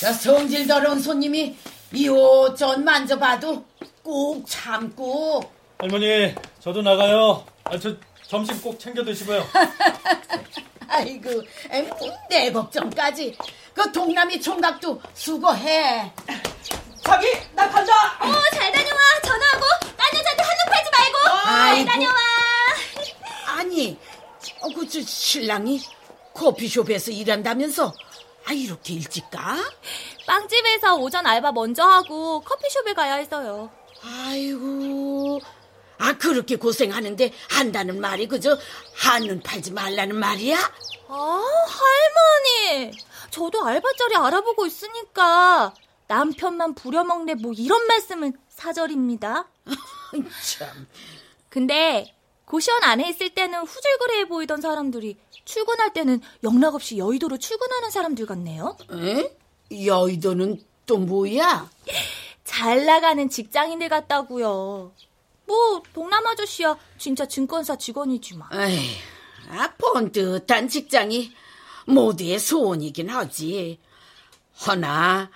저 0.00 0.12
성질 0.12 0.66
더러운 0.66 1.00
손님이 1.00 1.56
이 1.92 2.08
옷 2.08 2.56
전 2.56 2.84
만져봐도 2.84 3.64
꼭 4.02 4.44
참고. 4.48 5.40
할머니, 5.78 6.34
저도 6.60 6.82
나가요. 6.82 7.44
아, 7.64 7.78
저 7.78 7.94
점심 8.26 8.60
꼭 8.60 8.78
챙겨 8.80 9.04
드시고요. 9.04 9.46
아이고, 10.88 11.42
내 12.28 12.50
걱정까지. 12.50 13.36
그 13.74 13.92
동남이 13.92 14.40
총각도 14.40 15.00
수고해. 15.14 16.12
자기, 17.04 17.26
나 17.54 17.68
간다. 17.70 17.92
어, 18.20 18.32
잘 18.52 18.72
다녀와. 18.72 18.98
전화하고 19.22 19.64
딴 19.96 20.18
여자한테 20.18 20.42
한눈 20.42 20.66
팔지 20.70 20.90
말고. 20.90 21.18
아이고. 21.46 21.76
잘 21.76 21.86
다녀와. 21.86 22.14
아니, 23.46 23.98
어, 24.60 24.68
그, 24.74 24.88
저, 24.88 25.00
신랑이 25.00 25.80
커피숍에서 26.34 27.10
일한다면서, 27.10 27.92
아, 28.44 28.52
이렇게 28.52 28.94
일찍 28.94 29.30
가? 29.30 29.56
빵집에서 30.26 30.96
오전 30.96 31.26
알바 31.26 31.52
먼저 31.52 31.84
하고 31.84 32.40
커피숍에 32.40 32.94
가야 32.94 33.14
해서요. 33.14 33.70
아이고, 34.02 35.40
아, 35.98 36.16
그렇게 36.16 36.56
고생하는데 36.56 37.32
한다는 37.50 38.00
말이 38.00 38.28
그저 38.28 38.56
한눈 38.94 39.40
팔지 39.42 39.72
말라는 39.72 40.16
말이야? 40.16 40.56
아, 41.08 41.44
할머니. 41.68 42.92
저도 43.30 43.64
알바 43.64 43.88
자리 43.98 44.16
알아보고 44.16 44.66
있으니까 44.66 45.74
남편만 46.06 46.74
부려먹네 46.74 47.34
뭐 47.34 47.52
이런 47.52 47.86
말씀은 47.86 48.32
사절입니다. 48.48 49.48
참. 50.58 50.86
근데 51.48 52.14
고시원 52.48 52.82
안에 52.82 53.08
있을 53.10 53.30
때는 53.30 53.60
후줄그레해 53.60 54.24
보이던 54.26 54.60
사람들이 54.62 55.16
출근할 55.44 55.92
때는 55.92 56.20
영락 56.42 56.74
없이 56.74 56.96
여의도로 56.96 57.36
출근하는 57.38 57.90
사람들 57.90 58.24
같네요. 58.26 58.76
에? 58.92 59.36
여의도는 59.84 60.62
또 60.86 60.96
뭐야? 60.96 61.70
잘 62.44 62.86
나가는 62.86 63.28
직장인들 63.28 63.90
같다고요. 63.90 64.92
뭐 65.46 65.82
동남 65.92 66.26
아저씨야 66.26 66.76
진짜 66.96 67.26
증권사 67.26 67.76
직원이지만. 67.76 68.48
에이, 68.52 68.96
아, 69.50 69.70
번듯한 69.76 70.68
직장이 70.68 71.32
모두의 71.86 72.38
소원이긴 72.38 73.10
하지. 73.10 73.78
허나 74.66 75.30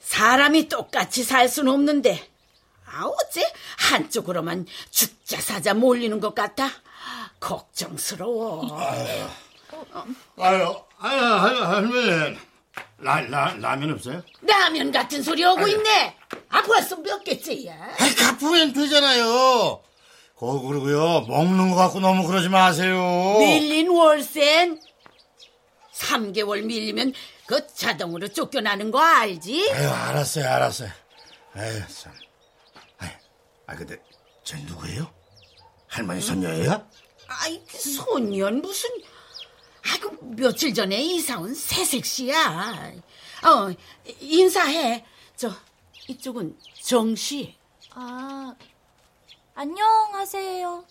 사람이 0.00 0.68
똑같이 0.68 1.22
살 1.22 1.48
수는 1.48 1.72
없는데 1.72 2.12
아 2.14 2.35
어째 3.04 3.52
한쪽으로만 3.78 4.66
죽자 4.90 5.40
사자 5.40 5.74
몰리는 5.74 6.18
것 6.20 6.34
같아 6.34 6.70
걱정스러워. 7.40 8.78
아유, 8.80 9.26
아유, 10.38 10.74
아유, 10.98 11.62
할머니. 11.64 12.36
라, 12.98 13.20
라, 13.20 13.54
라면 13.58 13.92
없어요? 13.92 14.22
라면 14.42 14.90
같은 14.90 15.22
소리 15.22 15.42
하고 15.42 15.66
있네. 15.68 16.16
아 16.48 16.62
벌써 16.62 16.96
몇 16.96 17.22
개째야? 17.24 17.74
아, 17.74 18.14
갚으면 18.18 18.72
되잖아요. 18.72 19.82
거 20.36 20.60
그러고요. 20.60 21.22
먹는 21.22 21.70
거 21.70 21.76
갖고 21.76 22.00
너무 22.00 22.26
그러지 22.26 22.48
마세요. 22.48 23.36
밀린 23.38 23.88
월세는 23.88 24.80
3개월 25.94 26.62
밀리면 26.64 27.14
그 27.46 27.66
자동으로 27.74 28.28
쫓겨나는 28.28 28.90
거 28.90 29.00
알지? 29.00 29.70
아유, 29.72 29.88
알았어요, 29.88 30.46
알았어요. 30.48 30.90
아유, 31.54 31.80
참. 31.88 32.12
아, 33.66 33.74
근데, 33.74 34.00
쟤 34.44 34.56
누구예요? 34.62 35.10
할머니 35.88 36.20
손녀예요? 36.20 36.88
아이 37.28 37.60
손년 37.68 38.60
무슨 38.60 38.88
아이고 39.84 40.16
며칠 40.36 40.72
전에 40.74 41.00
이사 41.00 41.38
온 41.38 41.54
새색 41.54 42.04
씨야. 42.04 42.92
어 43.44 43.74
인사해. 44.20 45.04
저 45.36 45.50
이쪽은 46.08 46.56
정씨. 46.82 47.56
아 47.90 48.54
안녕하세요. 49.54 50.84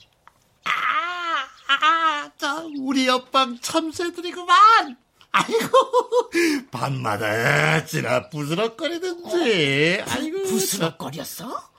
아, 0.66 1.48
아, 1.68 2.32
저, 2.38 2.68
우리 2.80 3.06
옆방 3.08 3.60
참새들이구만. 3.62 4.98
아이고, 5.32 6.30
밤마다 6.72 7.78
어찌나 7.78 8.30
부스럭거리든지. 8.30 10.04
아이고. 10.08 10.44
부스럭거렸어? 10.44 11.75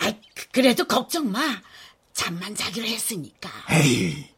아이 0.00 0.20
그래도 0.52 0.84
걱정 0.84 1.30
마. 1.30 1.40
잠만 2.12 2.54
자기로 2.54 2.86
했으니까. 2.86 3.50
에이, 3.70 4.28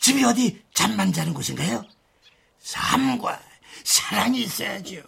집이 0.00 0.24
어디 0.24 0.62
잠만 0.74 1.12
자는 1.12 1.34
곳인가요? 1.34 1.84
삶과 2.58 3.40
사랑이 3.84 4.40
있어야죠. 4.40 5.02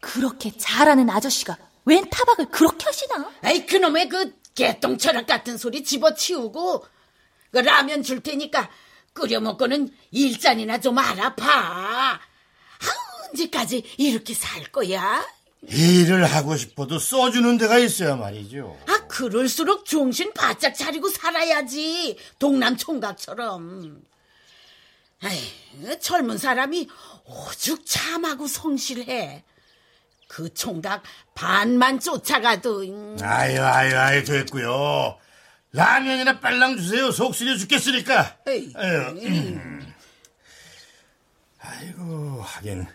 그렇게 0.00 0.56
잘하는 0.56 1.10
아저씨가 1.10 1.56
웬 1.84 2.08
타박을 2.08 2.50
그렇게 2.50 2.84
하시나? 2.84 3.30
아이 3.42 3.66
그놈의 3.66 4.08
그 4.08 4.38
개똥 4.54 4.98
철학 4.98 5.26
같은 5.26 5.58
소리 5.58 5.82
집어치우고 5.82 6.86
그 7.50 7.58
라면 7.58 8.02
줄 8.02 8.22
테니까 8.22 8.70
끓여 9.12 9.40
먹고는 9.40 9.94
일잔이나 10.12 10.78
좀 10.78 10.98
알아봐. 10.98 11.44
아, 11.44 12.20
언제까지 13.30 13.94
이렇게 13.98 14.34
살 14.34 14.64
거야? 14.70 15.26
일을 15.68 16.24
하고 16.24 16.56
싶어도 16.56 16.98
써주는 16.98 17.58
데가 17.58 17.78
있어야 17.78 18.16
말이죠. 18.16 18.78
아 18.86 19.06
그럴수록 19.08 19.84
정신 19.84 20.32
바짝 20.32 20.74
차리고 20.74 21.08
살아야지 21.08 22.18
동남 22.38 22.76
총각처럼. 22.76 24.02
아이 25.22 25.98
젊은 26.00 26.38
사람이 26.38 26.88
오죽 27.24 27.84
참하고 27.86 28.46
성실해. 28.46 29.44
그 30.28 30.52
총각 30.52 31.02
반만 31.34 32.00
쫓아가도 32.00 32.82
음. 32.82 33.16
아유, 33.22 33.62
아유, 33.62 33.96
아유, 33.96 34.24
됐고요. 34.24 35.18
라면이나 35.72 36.40
빨랑 36.40 36.76
주세요. 36.76 37.10
속 37.10 37.34
쓰려 37.34 37.56
죽겠으니까. 37.56 38.38
에이. 38.48 38.72
아유, 38.74 38.98
음. 39.22 39.94
아이고, 41.60 42.40
하긴 42.42 42.86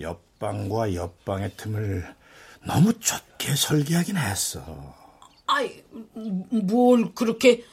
옆 0.00 0.25
방과 0.38 0.94
옆방의 0.94 1.52
틈을 1.56 2.14
너무 2.64 2.98
좁게 2.98 3.54
설계하긴 3.54 4.16
했어. 4.16 4.62
아이, 5.46 5.82
뭘 6.50 7.14
그렇게 7.14 7.64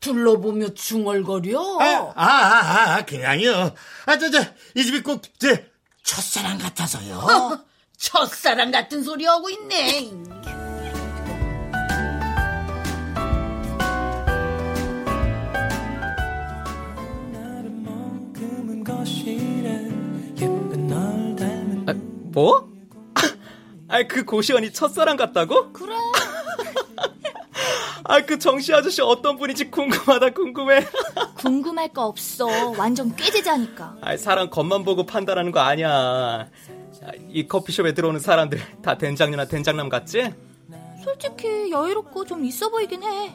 둘러보며 0.00 0.74
중얼거려? 0.74 1.78
아, 1.80 2.12
아, 2.14 2.24
아, 2.24 2.94
아, 2.96 3.04
그냥요. 3.04 3.74
아, 4.06 4.18
저, 4.18 4.30
저, 4.30 4.40
이 4.74 4.84
집이 4.84 5.02
꼭제 5.02 5.70
첫사랑 6.04 6.58
같아서요. 6.58 7.64
첫사랑 7.96 8.70
같은 8.70 9.02
소리 9.02 9.24
하고 9.24 9.48
있네. 9.50 10.10
뭐? 22.36 22.68
아, 23.88 24.02
그 24.02 24.26
고시원이 24.26 24.74
첫사랑 24.74 25.16
같다고? 25.16 25.72
그래. 25.72 25.94
아, 28.04 28.20
그 28.20 28.38
정씨 28.38 28.74
아저씨 28.74 29.00
어떤 29.00 29.38
분인지 29.38 29.70
궁금하다, 29.70 30.30
궁금해. 30.30 30.84
궁금할 31.38 31.88
거 31.94 32.04
없어. 32.04 32.46
완전 32.76 33.16
꾀지자니까. 33.16 33.96
아, 34.02 34.16
사람 34.18 34.50
겉만 34.50 34.84
보고 34.84 35.06
판단하는 35.06 35.50
거 35.50 35.60
아니야. 35.60 35.90
아, 35.90 36.46
이 37.30 37.48
커피숍에 37.48 37.94
들어오는 37.94 38.20
사람들 38.20 38.60
다 38.82 38.98
된장녀나 38.98 39.46
된장남 39.46 39.88
같지? 39.88 40.30
솔직히 41.02 41.70
여유롭고 41.70 42.26
좀 42.26 42.44
있어 42.44 42.68
보이긴 42.68 43.02
해. 43.02 43.34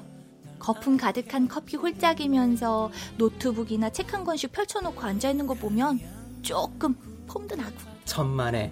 거품 0.59 0.95
가득한 0.95 1.47
커피 1.47 1.75
홀짝이면서 1.77 2.91
노트북이나 3.17 3.89
책 3.89 4.13
한 4.13 4.23
권씩 4.23 4.51
펼쳐놓고 4.51 5.01
앉아있는 5.01 5.47
거 5.47 5.55
보면 5.55 5.99
조금 6.43 6.93
폼도 7.27 7.55
나고. 7.55 7.71
천만에. 8.05 8.71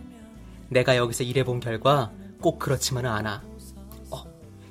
내가 0.69 0.95
여기서 0.95 1.23
일해본 1.23 1.59
결과 1.59 2.11
꼭 2.41 2.59
그렇지만은 2.59 3.09
않아. 3.09 3.43
어, 4.11 4.23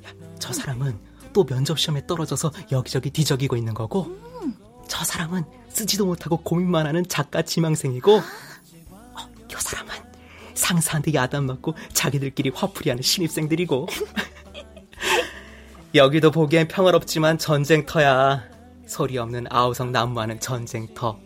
야, 0.04 0.12
저 0.38 0.52
사람은 0.52 0.98
또 1.32 1.44
면접 1.44 1.78
시험에 1.78 2.06
떨어져서 2.06 2.52
여기저기 2.72 3.10
뒤적이고 3.10 3.56
있는 3.56 3.74
거고, 3.74 4.16
저 4.88 5.04
사람은 5.04 5.44
쓰지도 5.68 6.06
못하고 6.06 6.38
고민만 6.38 6.86
하는 6.86 7.06
작가 7.06 7.42
지망생이고, 7.42 8.16
어, 8.16 9.20
요 9.52 9.58
사람은 9.58 9.92
상사한테 10.54 11.14
야단 11.14 11.46
맞고 11.46 11.74
자기들끼리 11.92 12.50
화풀이하는 12.54 13.02
신입생들이고. 13.02 13.88
여기도 15.94 16.30
보기엔 16.30 16.68
평화롭지만 16.68 17.38
전쟁터야. 17.38 18.44
소리 18.86 19.18
없는 19.18 19.46
아우성 19.50 19.92
난무하는 19.92 20.40
전쟁터. 20.40 21.18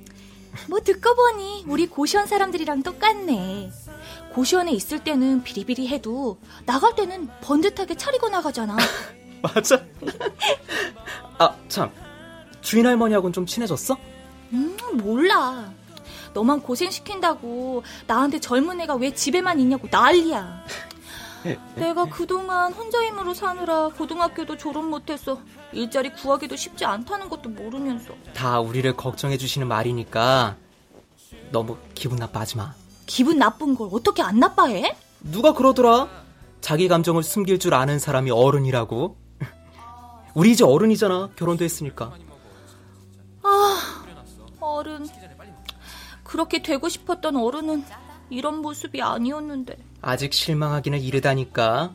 뭐 0.68 0.80
듣고 0.80 1.14
보니 1.14 1.64
우리 1.66 1.86
고시원 1.86 2.26
사람들이랑 2.26 2.82
똑같네. 2.82 3.70
고시원에 4.34 4.72
있을 4.72 4.98
때는 5.02 5.42
비리비리해도 5.42 6.38
나갈 6.64 6.94
때는 6.94 7.28
번듯하게 7.42 7.96
차리고 7.96 8.28
나가잖아. 8.28 8.76
맞아. 9.42 9.82
아, 11.38 11.56
참. 11.68 11.90
주인 12.60 12.86
할머니하고는 12.86 13.32
좀 13.32 13.44
친해졌어? 13.44 13.96
음, 14.52 14.76
몰라. 14.94 15.72
너만 16.32 16.60
고생시킨다고 16.62 17.82
나한테 18.06 18.40
젊은 18.40 18.80
애가 18.80 18.94
왜 18.94 19.12
집에만 19.12 19.60
있냐고 19.60 19.88
난리야. 19.90 20.64
내가 21.76 22.05
그동안 22.07 22.72
혼자 22.72 23.02
힘으로 23.05 23.35
사느라 23.35 23.88
고등학교도 23.88 24.57
졸업 24.57 24.85
못해서 24.85 25.40
일자리 25.72 26.12
구하기도 26.12 26.55
쉽지 26.57 26.85
않다는 26.85 27.28
것도 27.28 27.48
모르면서 27.50 28.14
다 28.35 28.61
우리를 28.61 28.94
걱정해 28.96 29.37
주시는 29.37 29.66
말이니까 29.68 30.57
너무 31.50 31.76
기분 31.94 32.18
나빠하지 32.18 32.57
마. 32.57 32.74
기분 33.07 33.38
나쁜 33.38 33.74
걸 33.74 33.88
어떻게 33.92 34.22
안 34.22 34.38
나빠해? 34.38 34.96
누가 35.20 35.52
그러더라? 35.52 36.09
자기 36.61 36.88
감정을 36.88 37.22
숨길 37.22 37.59
줄 37.59 37.74
아는 37.74 37.98
사람이 37.98 38.31
어른이라고. 38.31 39.16
우리 40.35 40.52
이제 40.52 40.64
어른이잖아. 40.64 41.31
결혼도 41.37 41.64
했으니까. 41.64 42.12
아, 43.42 44.05
어른. 44.61 45.07
그렇게 46.22 46.62
되고 46.62 46.88
싶었던 46.88 47.37
어른은 47.37 47.85
이런 48.31 48.62
모습이 48.62 49.02
아니었는데. 49.02 49.76
아직 50.02 50.34
실망하기는 50.34 51.00
이르다니까. 51.00 51.92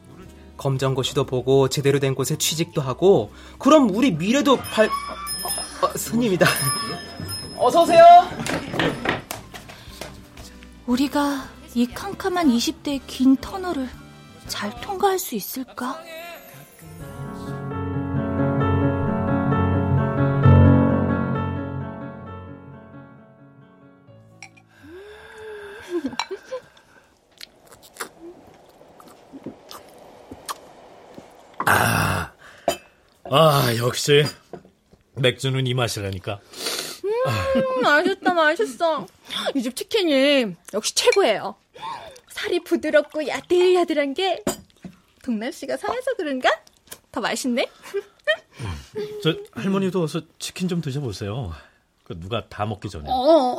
검정고시도 0.56 1.26
보고 1.26 1.70
제대로 1.70 2.00
된 2.00 2.16
곳에 2.16 2.36
취직도 2.36 2.82
하고 2.82 3.32
그럼 3.60 3.92
우리 3.92 4.12
미래도 4.12 4.56
발... 4.58 4.88
어, 4.88 5.86
어, 5.86 5.98
손님이다. 5.98 6.48
어서 7.58 7.84
오세요. 7.84 8.04
우리가 10.88 11.48
이 11.76 11.86
캄캄한 11.86 12.48
20대의 12.48 13.02
긴 13.06 13.36
터널을 13.36 13.88
잘 14.48 14.82
통과할 14.82 15.20
수 15.20 15.36
있을까? 15.36 16.00
아, 33.32 33.76
역시 33.78 34.24
맥주는 35.16 35.66
이 35.68 35.74
맛이라니까. 35.74 36.40
음, 37.56 37.82
맛있다, 37.82 38.34
맛있어. 38.34 39.06
이 39.56 39.62
집 39.62 39.76
치킨이 39.76 40.56
역시 40.74 40.96
최고예요. 40.96 41.56
살이 42.30 42.64
부드럽고 42.64 43.28
야들야들한 43.28 44.14
게 44.14 44.44
동남 45.24 45.52
씨가 45.52 45.78
성해서 45.78 46.14
그런가? 46.16 46.50
더 47.12 47.20
맛있네. 47.22 47.68
저 49.24 49.36
할머니도 49.54 50.04
어서 50.04 50.22
치킨 50.40 50.68
좀 50.68 50.82
드셔보세요. 50.82 51.54
그 52.04 52.18
누가 52.20 52.48
다 52.48 52.66
먹기 52.66 52.90
전에. 52.90 53.06
어, 53.10 53.58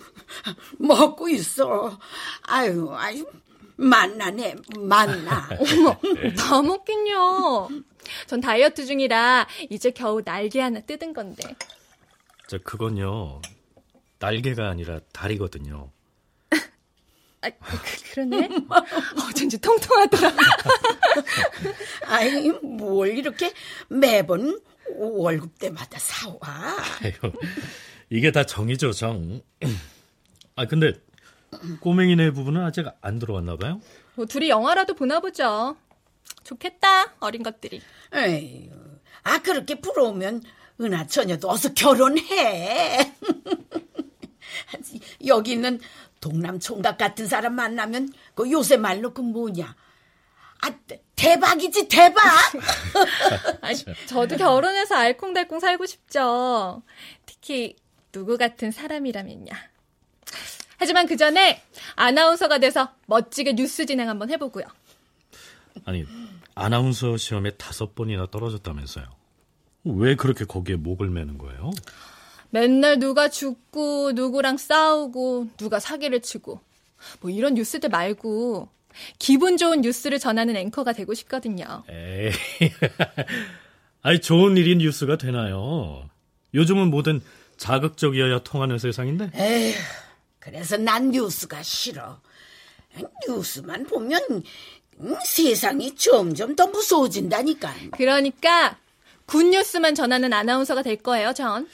먹고 0.78 1.28
있어. 1.28 1.98
아유, 2.42 2.92
아유, 2.96 3.24
만나네, 3.76 4.56
만나. 4.78 5.48
어머, 5.58 5.96
다 6.36 6.60
먹긴요. 6.62 7.68
전 8.30 8.40
다이어트 8.40 8.86
중이라 8.86 9.48
이제 9.70 9.90
겨우 9.90 10.22
날개 10.22 10.60
하나 10.60 10.78
뜯은 10.78 11.14
건데. 11.14 11.42
저 12.46 12.58
그건요 12.58 13.42
날개가 14.20 14.68
아니라 14.68 15.00
다리거든요. 15.12 15.90
아, 17.42 17.50
그, 17.50 18.12
그러네. 18.12 18.48
어쩐지 19.28 19.60
통통하더라. 19.60 20.30
아이, 22.06 22.50
뭘 22.62 23.18
이렇게 23.18 23.52
매번 23.88 24.60
월급 24.94 25.58
때마다 25.58 25.98
사와. 25.98 26.38
아유, 27.02 27.12
이게 28.10 28.30
다 28.30 28.44
정이죠 28.44 28.92
정. 28.92 29.42
아 30.54 30.66
근데 30.66 30.92
꼬맹이네 31.80 32.30
부부는 32.30 32.62
아직 32.62 32.86
안 33.00 33.18
들어왔나 33.18 33.56
봐요. 33.56 33.80
뭐 34.14 34.24
둘이 34.24 34.50
영화라도 34.50 34.94
보나 34.94 35.18
보죠. 35.18 35.76
좋겠다 36.44 37.14
어린 37.20 37.42
것들이. 37.42 37.82
에휴, 38.14 38.70
아 39.22 39.40
그렇게 39.42 39.76
부러우면 39.76 40.42
은하 40.80 41.06
처녀도 41.06 41.50
어서 41.50 41.72
결혼해. 41.74 43.14
여기 45.26 45.52
있는 45.52 45.80
동남 46.20 46.58
총각 46.58 46.98
같은 46.98 47.26
사람 47.26 47.54
만나면 47.54 48.12
그 48.34 48.50
요새 48.50 48.76
말로 48.76 49.12
그 49.12 49.20
뭐냐? 49.20 49.74
아 50.62 50.70
대박이지 51.16 51.88
대박. 51.88 52.22
아, 53.62 53.74
저도 54.06 54.36
결혼해서 54.36 54.94
알콩달콩 54.94 55.60
살고 55.60 55.86
싶죠. 55.86 56.82
특히 57.26 57.76
누구 58.12 58.36
같은 58.36 58.70
사람이라면요. 58.70 59.52
하지만 60.78 61.06
그 61.06 61.16
전에 61.16 61.62
아나운서가 61.94 62.58
돼서 62.58 62.94
멋지게 63.06 63.54
뉴스 63.54 63.86
진행 63.86 64.08
한번 64.08 64.30
해보고요. 64.30 64.64
아니 65.84 66.04
아나운서 66.54 67.16
시험에 67.16 67.52
다섯 67.52 67.94
번이나 67.94 68.26
떨어졌다면서요. 68.30 69.06
왜 69.84 70.14
그렇게 70.14 70.44
거기에 70.44 70.76
목을 70.76 71.08
매는 71.08 71.38
거예요? 71.38 71.70
맨날 72.50 72.98
누가 72.98 73.28
죽고 73.28 74.12
누구랑 74.12 74.58
싸우고 74.58 75.48
누가 75.56 75.78
사기를 75.78 76.20
치고 76.20 76.60
뭐 77.20 77.30
이런 77.30 77.54
뉴스들 77.54 77.88
말고 77.88 78.68
기분 79.18 79.56
좋은 79.56 79.80
뉴스를 79.80 80.18
전하는 80.18 80.56
앵커가 80.56 80.92
되고 80.92 81.14
싶거든요. 81.14 81.84
에이, 81.88 82.30
아니 84.02 84.20
좋은 84.20 84.56
일이 84.56 84.76
뉴스가 84.76 85.16
되나요? 85.16 86.08
요즘은 86.54 86.90
뭐든 86.90 87.20
자극적이어야 87.56 88.40
통하는 88.40 88.78
세상인데. 88.78 89.30
에휴, 89.34 89.74
그래서 90.40 90.76
난 90.76 91.10
뉴스가 91.10 91.62
싫어. 91.62 92.20
뉴스만 93.28 93.86
보면 93.86 94.42
음, 95.00 95.16
세상이 95.24 95.94
점점 95.96 96.54
더 96.54 96.66
무서워진다니까. 96.66 97.74
그러니까 97.92 98.76
굿뉴스만 99.26 99.94
전하는 99.94 100.32
아나운서가 100.32 100.82
될 100.82 100.96
거예요, 100.96 101.32
전. 101.32 101.68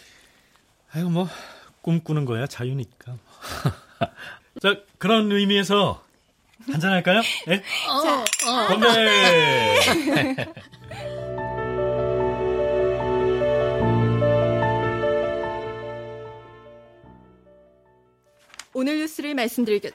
아이고 0.92 1.10
뭐 1.10 1.28
꿈꾸는 1.82 2.24
거야 2.24 2.46
자유니까. 2.46 3.18
자 4.62 4.76
그런 4.98 5.30
의미에서 5.30 6.02
한잔 6.70 6.92
할까요? 6.92 7.20
네? 7.46 7.62
자, 8.02 8.24
어. 8.48 8.66
건배. 8.68 8.86
오늘 18.72 18.98
뉴스를 18.98 19.34
말씀드리겠 19.34 19.94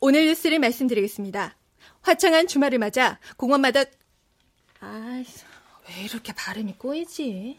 오늘 0.00 0.26
뉴스를 0.26 0.58
말씀드리겠습니다. 0.58 1.54
화창한 2.02 2.46
주말을 2.46 2.78
맞아 2.78 3.18
공원마다 3.36 3.84
아, 4.80 5.22
왜 5.88 6.02
이렇게 6.04 6.32
발음이 6.32 6.74
꼬이지? 6.78 7.58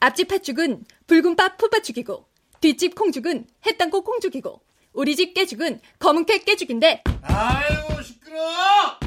앞집 0.00 0.28
팥죽은 0.28 0.84
붉은 1.06 1.36
팥 1.36 1.56
풋팥죽이고 1.58 2.26
뒷집 2.60 2.94
콩죽은 2.94 3.46
햇땅콩 3.66 4.04
콩죽이고 4.04 4.60
우리 4.92 5.16
집 5.16 5.34
깨죽은 5.34 5.80
검은깨 5.98 6.38
깨죽인데 6.44 7.02
아이고 7.22 8.02
시끄러. 8.02 8.98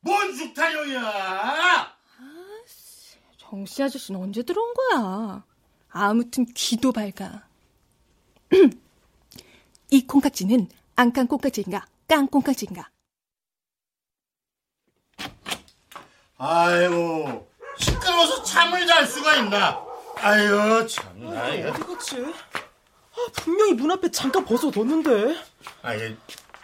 뭔 0.00 0.34
죽타령이야? 0.34 1.94
정씨 3.38 3.82
아저씨는 3.82 4.20
언제 4.20 4.42
들어온 4.42 4.72
거야? 4.74 5.44
아무튼 5.90 6.46
귀도 6.54 6.92
밝아. 6.92 7.46
이 9.90 10.06
콩깍지는 10.06 10.68
안깐 10.96 11.26
콩깍지인가 11.26 11.86
깡 12.08 12.26
콩깍지인가? 12.26 12.88
아이고 16.38 17.48
시끄러워서 17.78 18.42
잠을 18.42 18.86
잘 18.86 19.06
수가 19.06 19.36
있나? 19.36 19.84
아유 20.16 20.86
참나 20.88 21.48
이거. 21.54 21.70
어디 21.70 21.80
갔지? 21.82 22.16
아, 22.22 23.32
분명히 23.42 23.72
문 23.74 23.90
앞에 23.90 24.10
잠깐 24.10 24.44
벗어뒀는데. 24.44 25.36
아이 25.82 26.16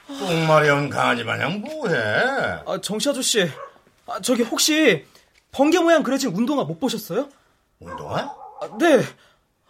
똥마려운 0.06 0.88
강아지 0.88 1.24
마냥 1.24 1.60
뭐해? 1.60 1.96
아, 2.66 2.80
정씨 2.80 3.08
아저씨. 3.08 3.50
아, 4.06 4.20
저기 4.20 4.42
혹시 4.42 5.04
번개 5.52 5.78
모양 5.80 6.02
그려진 6.02 6.34
운동화 6.34 6.64
못 6.64 6.78
보셨어요? 6.78 7.28
운동화? 7.80 8.20
아, 8.60 8.78
네. 8.78 9.00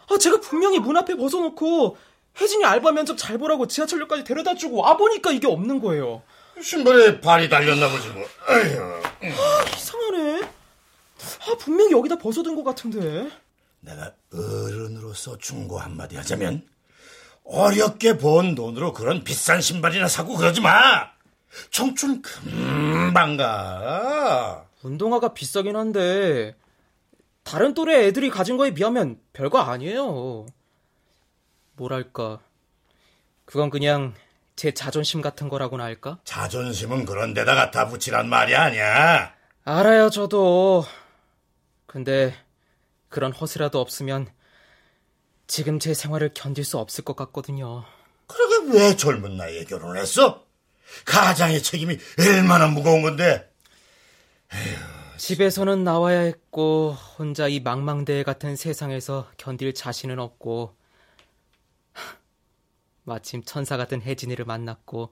아, 0.09 0.19
제가 0.19 0.41
분명히 0.41 0.79
문 0.79 0.97
앞에 0.97 1.17
벗어놓고 1.17 1.97
혜진이 2.41 2.65
알바 2.65 2.93
면접 2.93 3.17
잘 3.17 3.39
보라고 3.39 3.67
지하철역까지 3.67 4.25
데려다 4.25 4.55
주고 4.55 4.79
와 4.79 4.97
보니까 4.97 5.33
이게 5.33 5.47
없는 5.47 5.81
거예요. 5.81 6.23
신발에 6.63 7.21
발이 7.21 7.49
달렸나 7.49 7.89
보지 7.89 8.09
뭐. 8.09 8.23
아휴. 8.47 8.81
아, 8.83 9.65
이상하네. 9.77 10.43
아, 10.43 11.57
분명히 11.59 11.93
여기다 11.93 12.17
벗어둔 12.17 12.55
것 12.57 12.65
같은데. 12.65 13.31
내가 13.81 14.13
어른으로서 14.33 15.39
충고 15.39 15.79
한마디 15.79 16.17
하자면 16.17 16.67
어렵게 17.45 18.19
번 18.19 18.55
돈으로 18.55 18.93
그런 18.93 19.23
비싼 19.23 19.61
신발이나 19.61 20.09
사고 20.09 20.37
그러지 20.37 20.61
마. 20.61 21.11
청춘 21.71 22.23
금방 22.23 23.37
가. 23.37 24.67
운동화가 24.83 25.33
비싸긴 25.33 25.77
한데 25.77 26.55
다른 27.45 27.75
또래 27.75 28.07
애들이 28.07 28.29
가진 28.31 28.57
거에 28.57 28.73
비하면 28.75 29.19
별거 29.33 29.59
아니에요. 29.61 30.47
뭐랄까. 31.77 32.41
그건 33.45 33.71
그냥 33.71 34.15
제 34.57 34.73
자존심 34.73 35.21
같은 35.21 35.49
거라고나 35.49 35.85
할까? 35.85 36.19
자존심은 36.25 37.05
그런 37.05 37.35
데다 37.35 37.55
갖다 37.55 37.89
붙이란 37.89 38.29
말이 38.29 38.57
아니야. 38.57 39.35
알아요, 39.65 40.11
저도. 40.11 40.85
근데 41.87 42.35
그런 43.09 43.33
허세라도 43.33 43.81
없으면 43.81 44.29
지금 45.47 45.79
제 45.79 45.95
생활을 45.95 46.33
견딜 46.35 46.65
수 46.65 46.79
없을 46.79 47.05
것 47.05 47.15
같거든요. 47.17 47.85
그러게 48.27 48.79
왜 48.79 48.97
젊은 48.97 49.37
나이에 49.37 49.65
결혼했어? 49.65 50.45
가장의 51.05 51.63
책임이 51.63 51.99
얼마나 52.19 52.67
무거운 52.67 53.03
건데. 53.03 53.49
집에서는 55.19 55.85
나와야 55.85 56.21
했고 56.21 56.93
혼자 57.19 57.49
이 57.49 57.61
망망대해 57.61 58.23
같은 58.23 58.57
세상에서 58.57 59.29
견딜 59.37 59.75
자신은 59.75 60.19
없고 60.19 60.77
마침 63.07 63.43
천사 63.45 63.77
같은 63.77 64.03
혜진이를 64.03 64.45
만났고 64.45 65.11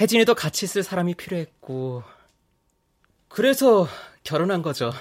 혜진이도 0.00 0.34
같이 0.34 0.64
있을 0.64 0.82
사람이 0.82 1.14
필요했고 1.14 2.02
그래서 3.28 3.88
결혼한 4.22 4.62
거죠. 4.62 4.92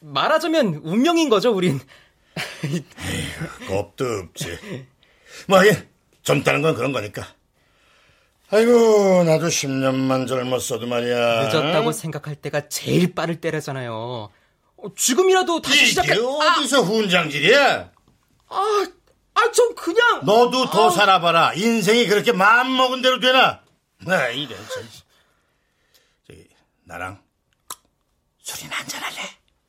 말하자면 0.00 0.82
운명인 0.84 1.30
거죠, 1.30 1.50
우린. 1.54 1.80
겁도 3.66 4.04
없지. 4.04 4.58
뭐, 5.48 5.66
예, 5.66 5.88
젊다는 6.22 6.60
건 6.60 6.74
그런 6.74 6.92
거니까. 6.92 7.26
아이고, 8.50 9.24
나도 9.24 9.46
10년만 9.46 10.28
젊었어도 10.28 10.86
말이야. 10.86 11.44
늦었다고 11.48 11.92
생각할 11.92 12.34
때가 12.36 12.68
제일 12.68 13.14
빠를 13.14 13.40
때라잖아요. 13.40 14.30
어, 14.76 14.94
지금이라도 14.94 15.62
다시 15.62 15.86
시작해. 15.86 16.12
이게 16.12 16.20
어디서 16.20 16.82
훈장질이야? 16.82 17.90
아, 18.48 18.86
아, 19.34 19.50
좀 19.52 19.74
그냥. 19.74 20.24
너도 20.24 20.70
더 20.70 20.90
살아봐라. 20.90 21.54
인생이 21.54 22.06
그렇게 22.06 22.32
마음 22.32 22.76
먹은 22.76 23.02
대로 23.02 23.18
되나? 23.20 23.62
나 23.98 24.28
이래, 24.28 24.54
참. 24.56 24.88
저기, 26.26 26.46
나랑 26.84 27.20
술이나 28.42 28.76
한잔 28.76 29.02
할래? 29.02 29.22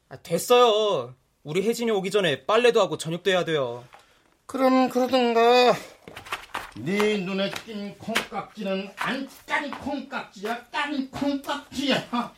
아, 0.10 0.18
됐어요. 0.18 1.16
우리 1.44 1.68
혜진이 1.68 1.92
오기 1.92 2.12
전에 2.12 2.46
빨래도 2.46 2.82
하고 2.82 2.98
저녁도 2.98 3.30
해야 3.32 3.44
돼요. 3.46 3.84
그럼 4.46 4.90
그러든가. 4.90 5.76
네 6.78 7.18
눈에 7.20 7.50
띈 7.66 7.98
콩깍지는 7.98 8.92
안 8.98 9.30
까니 9.48 9.72
콩깍지야, 9.72 10.66
까니 10.66 11.10
콩깍지야. 11.10 12.34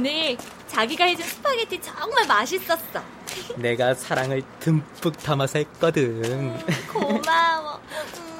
오늘 0.00 0.34
자기가 0.66 1.04
해준 1.04 1.26
스파게티 1.26 1.78
정말 1.82 2.26
맛있었어. 2.26 3.02
내가 3.56 3.92
사랑을 3.92 4.42
듬뿍 4.58 5.12
담아서 5.18 5.58
했거든. 5.58 6.58
고마워. 6.90 7.78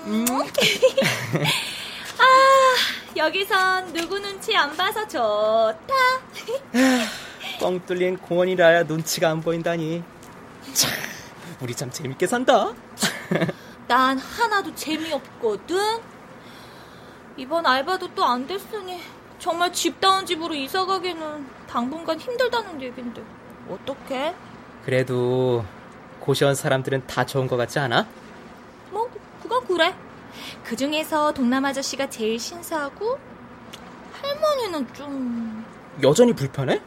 음. 0.06 0.24
아, 2.18 3.14
여기선 3.14 3.92
누구 3.92 4.18
눈치 4.18 4.56
안 4.56 4.74
봐서 4.74 5.06
좋다. 5.06 5.94
뻥 7.60 7.84
뚫린 7.84 8.16
공원이라야 8.16 8.84
눈치가 8.84 9.28
안 9.28 9.42
보인다니. 9.42 10.02
참, 10.72 10.90
우리 11.60 11.74
참 11.74 11.90
재밌게 11.90 12.26
산다. 12.26 12.72
난 13.86 14.16
하나도 14.16 14.74
재미없거든. 14.74 16.00
이번 17.36 17.66
알바도 17.66 18.14
또 18.14 18.24
안 18.24 18.46
됐으니 18.46 19.02
정말 19.40 19.72
집다운 19.72 20.24
집으로 20.26 20.54
이사 20.54 20.84
가기는 20.84 21.46
당분간 21.66 22.20
힘들다는 22.20 22.80
얘긴데 22.82 23.22
어떡해? 23.70 24.34
그래도 24.84 25.64
고시원 26.20 26.54
사람들은 26.54 27.06
다 27.06 27.24
좋은 27.24 27.46
것 27.48 27.56
같지 27.56 27.78
않아? 27.78 28.06
뭐 28.90 29.10
그건 29.42 29.66
그래. 29.66 29.94
그 30.64 30.76
중에서 30.76 31.32
동남 31.32 31.64
아저씨가 31.64 32.08
제일 32.10 32.38
신사하고 32.38 33.18
할머니는 34.20 34.92
좀 34.94 35.64
여전히 36.02 36.32
불편해? 36.34 36.80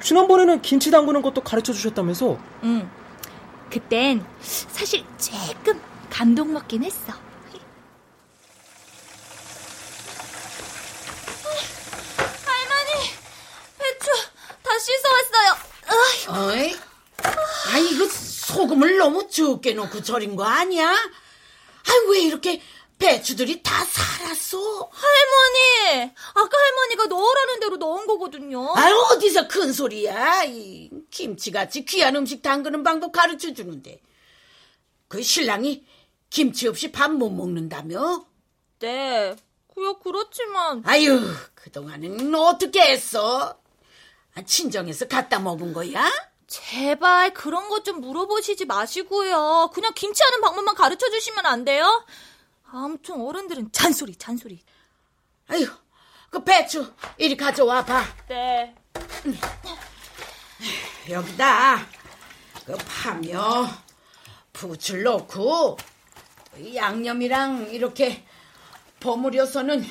지난번에는 0.00 0.62
김치 0.62 0.90
담그는 0.90 1.22
것도 1.22 1.42
가르쳐 1.42 1.72
주셨다면서? 1.72 2.38
응. 2.64 2.90
그땐 3.70 4.24
사실 4.40 5.04
조금 5.18 5.80
감동 6.10 6.52
먹긴 6.54 6.84
했어. 6.84 7.12
할머니, 12.44 13.10
배추 13.78 14.10
다 14.62 14.78
씻 14.78 14.92
어이? 16.28 16.74
아, 17.24 17.78
이거 17.78 18.06
소금을 18.08 18.98
너무 18.98 19.28
적게 19.28 19.74
넣고 19.74 20.02
절인 20.02 20.36
거 20.36 20.44
아니야? 20.44 20.90
아, 20.90 21.92
왜 22.10 22.20
이렇게 22.20 22.60
배추들이 22.98 23.62
다 23.62 23.84
살았어? 23.84 24.58
할머니, 24.90 26.10
아까 26.34 26.50
할머니가 26.58 27.06
넣으라는 27.06 27.60
대로 27.60 27.76
넣은 27.76 28.06
거거든요. 28.06 28.74
아, 28.76 28.90
어디서 29.12 29.46
큰 29.48 29.72
소리야? 29.72 30.44
이 30.44 30.90
김치같이 31.10 31.84
귀한 31.84 32.16
음식 32.16 32.42
담그는 32.42 32.82
방법 32.82 33.12
가르쳐 33.12 33.52
주는데. 33.54 34.00
그 35.08 35.22
신랑이 35.22 35.86
김치 36.28 36.68
없이 36.68 36.92
밥 36.92 37.10
못 37.12 37.30
먹는다며? 37.30 38.26
네, 38.80 39.34
그야 39.74 39.94
그렇지만 40.02 40.82
아유, 40.84 41.20
그동안은 41.54 42.34
어떻게 42.34 42.80
했어? 42.82 43.58
아, 44.38 44.42
친정에서 44.44 45.08
갖다 45.08 45.40
먹은 45.40 45.72
거야? 45.72 46.08
제발 46.46 47.34
그런 47.34 47.68
것 47.68 47.82
좀 47.82 48.00
물어보시지 48.00 48.66
마시고요. 48.66 49.70
그냥 49.74 49.92
김치하는 49.94 50.40
방법만 50.40 50.74
가르쳐 50.76 51.10
주시면 51.10 51.44
안 51.46 51.64
돼요? 51.64 52.04
아무튼 52.70 53.20
어른들은 53.20 53.72
잔소리, 53.72 54.14
잔소리. 54.14 54.62
아유, 55.48 55.66
그 56.30 56.42
배추 56.44 56.92
이리 57.16 57.36
가져와 57.36 57.84
봐. 57.84 58.04
네. 58.28 58.74
여기다 61.08 61.86
그 62.66 62.76
파며 62.76 63.66
부추를 64.52 65.04
넣고 65.04 65.78
이 66.58 66.76
양념이랑 66.76 67.70
이렇게 67.70 68.24
버무려서는 69.00 69.84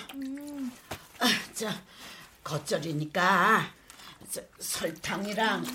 아, 1.20 1.26
자 1.54 1.82
겉절이니까 2.44 3.77
저, 4.38 4.44
설탕이랑 4.60 5.66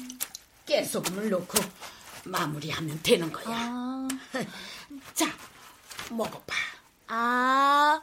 깨소금을 0.67 1.31
넣고 1.31 1.59
마무리하면 2.25 3.03
되는 3.03 3.33
거야. 3.33 3.45
아, 3.49 4.09
자 5.15 5.27
먹어봐. 6.11 6.55
아, 7.09 8.01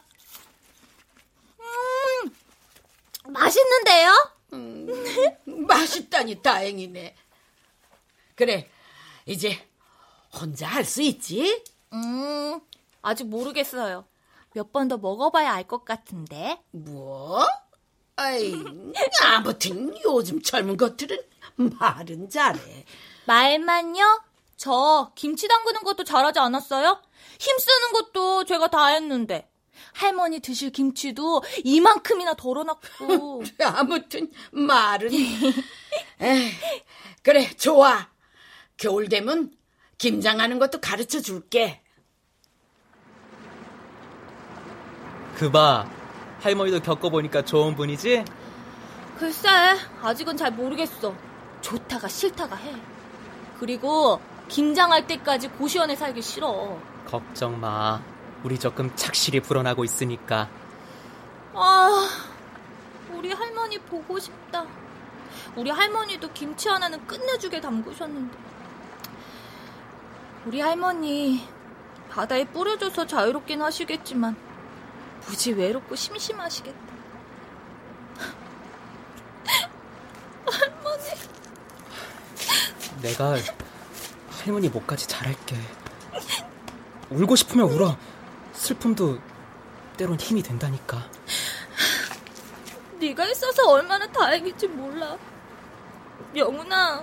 음, 1.60 2.30
맛있는데요? 3.32 4.12
맛있다니 5.46 6.42
다행이네. 6.42 7.16
그래 8.34 8.70
이제 9.24 9.66
혼자 10.34 10.66
할 10.68 10.84
수 10.84 11.00
있지? 11.02 11.64
음, 11.94 12.60
아직 13.00 13.24
모르겠어요. 13.24 14.04
몇 14.52 14.72
번 14.72 14.88
더 14.88 14.98
먹어봐야 14.98 15.52
알 15.54 15.64
것 15.66 15.84
같은데. 15.86 16.60
뭐? 16.72 17.46
아이, 18.20 18.54
아무튼 19.24 19.94
요즘 20.04 20.42
젊은 20.42 20.76
것들은 20.76 21.18
말은 21.56 22.28
잘해. 22.28 22.84
말만요? 23.24 24.22
저 24.58 25.10
김치 25.14 25.48
담그는 25.48 25.80
것도 25.82 26.04
잘하지 26.04 26.38
않았어요? 26.38 27.00
힘쓰는 27.38 27.92
것도 27.94 28.44
제가 28.44 28.68
다 28.68 28.88
했는데. 28.88 29.48
할머니 29.94 30.40
드실 30.40 30.70
김치도 30.70 31.42
이만큼이나 31.64 32.34
덜어놨고. 32.34 33.42
아무튼 33.64 34.30
말은. 34.50 35.10
에이, 36.20 36.50
그래, 37.22 37.48
좋아. 37.56 38.10
겨울 38.76 39.08
되면 39.08 39.50
김장하는 39.96 40.58
것도 40.58 40.82
가르쳐 40.82 41.20
줄게. 41.20 41.82
그봐 45.36 45.99
할머니도 46.40 46.80
겪어보니까 46.80 47.42
좋은 47.44 47.74
분이지? 47.76 48.24
글쎄, 49.18 49.48
아직은 50.02 50.36
잘 50.36 50.50
모르겠어. 50.52 51.14
좋다가 51.60 52.08
싫다가 52.08 52.56
해. 52.56 52.74
그리고 53.58 54.20
김장할 54.48 55.06
때까지 55.06 55.48
고시원에 55.48 55.94
살기 55.94 56.22
싫어. 56.22 56.78
걱정 57.06 57.60
마 57.60 58.00
우리 58.42 58.58
조금 58.58 58.90
착실히 58.96 59.40
불어나고 59.40 59.84
있으니까 59.84 60.48
아, 61.52 62.08
우리 63.12 63.32
할머니 63.32 63.78
보고 63.78 64.18
싶다. 64.18 64.64
우리 65.56 65.70
할머니도 65.70 66.32
김치 66.32 66.68
하나는 66.68 67.06
끝내주게 67.06 67.60
담그셨는데. 67.60 68.38
우리 70.46 70.60
할머니 70.60 71.46
바다에 72.08 72.44
뿌려져서 72.44 73.06
자유롭긴 73.06 73.60
하시겠지만 73.60 74.34
무지 75.30 75.52
외롭고 75.52 75.94
심심하시겠다. 75.94 76.78
할머니. 80.44 81.04
내가 83.00 83.36
할머니 84.28 84.68
목까지 84.68 85.06
잘할게 85.06 85.56
울고 87.10 87.36
싶으면 87.36 87.68
울어 87.68 87.96
슬픔도 88.54 89.20
때론 89.96 90.18
힘이 90.18 90.42
된다니까 90.42 91.08
네가 92.98 93.24
있어서 93.28 93.70
얼마나 93.70 94.06
다행인지 94.08 94.66
몰라. 94.66 95.16
영훈아, 96.34 97.02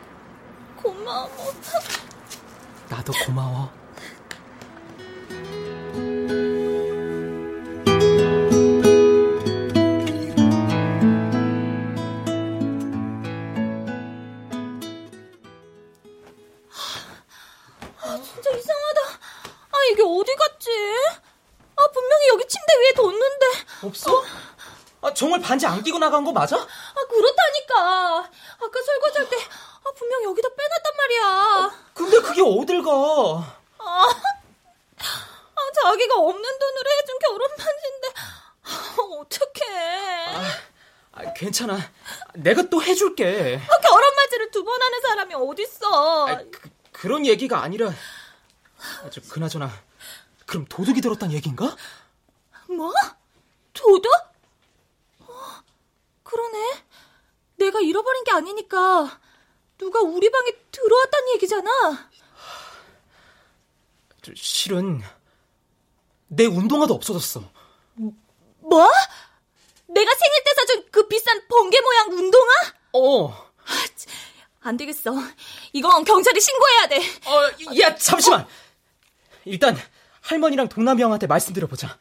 고마워. 0.76 1.30
나도 2.90 3.14
고마워 3.26 3.72
반지 25.48 25.66
안 25.66 25.82
끼고 25.82 25.98
나간 25.98 26.26
거 26.26 26.32
맞아? 26.34 26.58
아, 26.58 27.08
그렇다니까. 27.10 28.30
아까 28.60 28.82
설거지할 28.86 29.30
때, 29.30 29.38
아, 29.38 29.92
분명 29.96 30.24
여기다 30.26 30.50
빼놨단 30.50 30.98
말이야. 30.98 31.72
근데 31.94 32.20
그게 32.20 32.42
어딜 32.42 32.84
가? 32.84 32.92
아, 33.80 34.08
아 35.00 35.72
자기가 35.82 36.16
없는 36.16 36.60
돈으로 36.60 36.90
해준 37.00 37.20
결혼 37.20 37.50
반지인데, 37.58 38.08
아, 38.66 38.98
어떡해. 39.22 40.36
아, 40.36 40.44
아, 41.14 41.34
괜찮아. 41.34 41.78
내가 42.36 42.64
또 42.64 42.82
해줄게. 42.84 43.62
아, 43.70 43.80
결혼 43.80 44.16
반지를 44.16 44.52
두 44.52 44.66
번 44.66 44.82
하는 44.82 45.02
사람이 45.02 45.34
어딨어. 45.34 46.28
아, 46.28 46.36
그, 46.52 46.70
그런 46.92 47.26
얘기가 47.26 47.62
아니라. 47.64 47.88
아, 47.90 49.10
저, 49.10 49.22
그나저나. 49.22 49.72
그럼 50.46 50.66
도둑이 50.68 51.00
들었단 51.00 51.32
얘기인가? 51.32 51.74
뭐? 52.68 52.94
도둑? 53.74 54.12
어, 55.20 55.34
그러네. 56.24 56.84
내가 57.58 57.80
잃어버린 57.80 58.24
게 58.24 58.27
아니니까 58.38 59.20
누가 59.78 60.00
우리 60.02 60.30
방에 60.32 60.52
들어왔다는 60.72 61.30
얘기잖아. 61.36 62.10
저, 64.22 64.32
실은 64.36 65.02
내 66.28 66.46
운동화도 66.46 66.94
없어졌어. 66.94 67.44
뭐? 67.96 68.90
내가 69.88 70.16
생일 70.16 70.44
때 70.44 70.54
사준 70.56 70.86
그 70.92 71.08
비싼 71.08 71.48
번개 71.48 71.80
모양 71.82 72.12
운동화? 72.12 72.54
어. 72.94 73.48
안 74.62 74.76
되겠어. 74.76 75.14
이건 75.72 76.04
경찰에 76.04 76.40
신고해야 76.40 76.88
돼. 76.88 77.00
어, 77.26 77.80
야, 77.80 77.96
잠시만. 77.96 78.46
일단 79.46 79.78
할머니랑 80.22 80.68
동남이 80.68 81.02
형한테 81.02 81.26
말씀드려보자. 81.28 81.98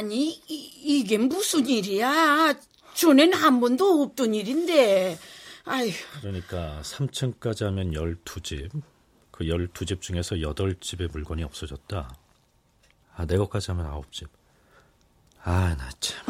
아니, 0.00 0.40
이, 0.48 1.04
게 1.04 1.18
무슨 1.18 1.66
일이야? 1.66 2.54
전엔 2.94 3.34
한 3.34 3.60
번도 3.60 4.02
없던 4.04 4.32
일인데. 4.32 5.18
아휴. 5.66 5.90
그러니까 6.22 6.80
3층까지 6.82 7.64
하면 7.66 7.90
12집. 7.92 8.70
그 9.30 9.44
12집 9.44 10.00
중에서 10.00 10.36
8집의 10.36 11.12
물건이 11.12 11.44
없어졌다. 11.44 12.16
아, 13.14 13.26
내 13.26 13.36
것까지 13.36 13.72
하면 13.72 13.90
9집. 13.92 14.28
아, 15.44 15.76
나 15.76 15.90
참. 16.00 16.24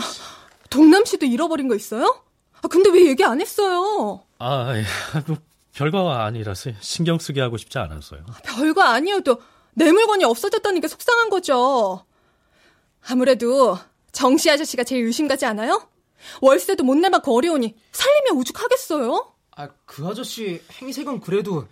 동남 0.68 1.04
씨도 1.04 1.26
잃어버린 1.26 1.68
거 1.68 1.76
있어요? 1.76 2.24
아, 2.62 2.66
근데 2.66 2.90
왜 2.90 3.06
얘기 3.06 3.22
안 3.22 3.40
했어요? 3.40 4.24
아, 4.40 4.76
예. 4.76 4.82
뭐 5.28 5.36
별거 5.74 6.10
아니라서 6.10 6.72
신경 6.80 7.20
쓰게 7.20 7.40
하고 7.40 7.56
싶지 7.56 7.78
않았어요. 7.78 8.26
별거 8.42 8.82
아니어도 8.82 9.40
내 9.74 9.92
물건이 9.92 10.24
없어졌다는 10.24 10.80
게 10.80 10.88
속상한 10.88 11.30
거죠. 11.30 12.04
아무래도 13.08 13.78
정씨 14.12 14.50
아저씨가 14.50 14.84
제일 14.84 15.04
의심가지 15.06 15.46
않아요? 15.46 15.88
월세도 16.40 16.84
못 16.84 16.94
내받고 16.96 17.34
어려우니 17.36 17.74
살림이 17.92 18.30
오죽하겠어요? 18.38 19.32
아, 19.56 19.68
그 19.86 20.06
아저씨 20.06 20.62
행색은 20.80 21.20
그래도 21.20 21.66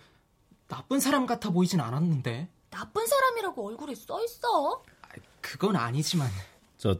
나쁜 0.67 0.99
사람 0.99 1.25
같아 1.25 1.49
보이진 1.51 1.79
않았는데. 1.79 2.47
나쁜 2.71 3.05
사람이라고 3.07 3.67
얼굴에 3.67 3.95
써 3.95 4.23
있어. 4.23 4.83
아, 5.01 5.07
그건 5.41 5.75
아니지만. 5.75 6.29
저 6.77 6.97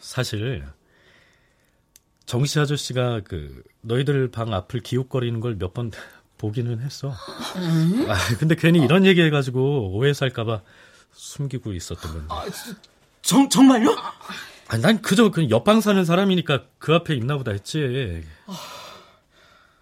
사실 0.00 0.64
정씨 2.26 2.58
아저씨가 2.58 3.20
그 3.24 3.62
너희들 3.82 4.30
방 4.30 4.52
앞을 4.52 4.80
기웃거리는 4.80 5.40
걸 5.40 5.56
몇 5.58 5.72
번 5.74 5.90
보기는 6.38 6.80
했어. 6.80 7.12
음? 7.56 8.10
아, 8.10 8.16
근데 8.38 8.56
괜히 8.56 8.80
이런 8.80 9.04
얘기 9.06 9.20
해가지고 9.22 9.92
오해 9.96 10.12
살까봐 10.12 10.62
숨기고 11.12 11.72
있었던 11.72 12.12
건데. 12.12 12.26
아, 12.30 12.44
정, 13.22 13.48
정말요? 13.48 13.96
아, 14.68 14.78
난 14.78 15.02
그저 15.02 15.30
그 15.30 15.48
옆방 15.50 15.80
사는 15.80 16.04
사람이니까 16.04 16.64
그 16.78 16.94
앞에 16.94 17.14
있나 17.14 17.36
보다 17.36 17.52
했지. 17.52 18.24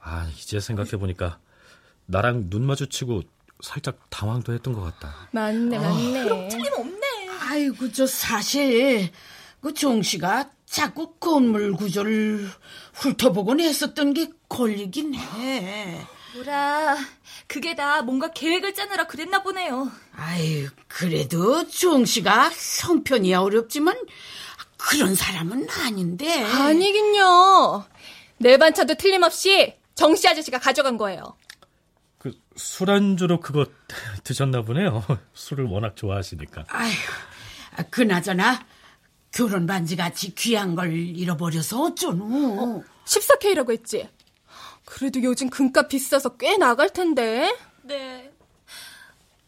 아, 0.00 0.28
이제 0.36 0.60
생각해보니까 0.60 1.38
나랑 2.06 2.50
눈 2.50 2.66
마주치고 2.66 3.22
살짝 3.62 3.98
당황도 4.10 4.52
했던 4.52 4.74
것 4.74 4.80
같다. 4.82 5.14
맞네, 5.32 5.78
맞네. 5.78 6.20
아, 6.20 6.24
그럼 6.24 6.48
틀림없네. 6.48 7.00
아이고, 7.40 7.92
저 7.92 8.06
사실 8.06 9.10
그 9.60 9.74
종씨가 9.74 10.50
자꾸 10.66 11.14
건물 11.18 11.72
구조를 11.72 12.48
훑어보곤 12.94 13.60
했었던 13.60 14.14
게 14.14 14.30
걸리긴 14.48 15.14
해. 15.14 16.06
뭐라, 16.34 16.96
그게 17.46 17.74
다 17.74 18.02
뭔가 18.02 18.28
계획을 18.32 18.74
짜느라 18.74 19.06
그랬나 19.06 19.42
보네요. 19.42 19.90
아유, 20.14 20.68
그래도 20.86 21.66
종씨가 21.68 22.50
형편이야 22.82 23.40
어렵지만 23.40 23.96
그런 24.76 25.14
사람은 25.14 25.68
아닌데. 25.70 26.42
아니긴요. 26.44 27.84
내 28.38 28.56
반차도 28.58 28.94
틀림없이 28.94 29.74
정 29.94 30.14
씨 30.14 30.28
아저씨가 30.28 30.58
가져간 30.58 30.96
거예요. 30.96 31.36
그 32.18 32.32
술안주로 32.56 33.40
그거 33.40 33.66
드셨나 34.24 34.62
보네요. 34.62 35.04
술을 35.34 35.64
워낙 35.66 35.96
좋아하시니까. 35.96 36.64
아휴, 36.68 36.92
그나저나 37.90 38.64
결혼 39.32 39.66
반지 39.66 39.96
같이 39.96 40.34
귀한 40.34 40.74
걸 40.74 40.92
잃어버려서 40.92 41.82
어쩌노. 41.82 42.24
어, 42.24 42.82
14K라고 43.04 43.72
했지? 43.72 44.08
그래도 44.90 45.22
요즘 45.22 45.48
금값 45.48 45.88
비싸서 45.88 46.36
꽤 46.36 46.56
나갈 46.56 46.90
텐데. 46.90 47.56
네. 47.82 48.32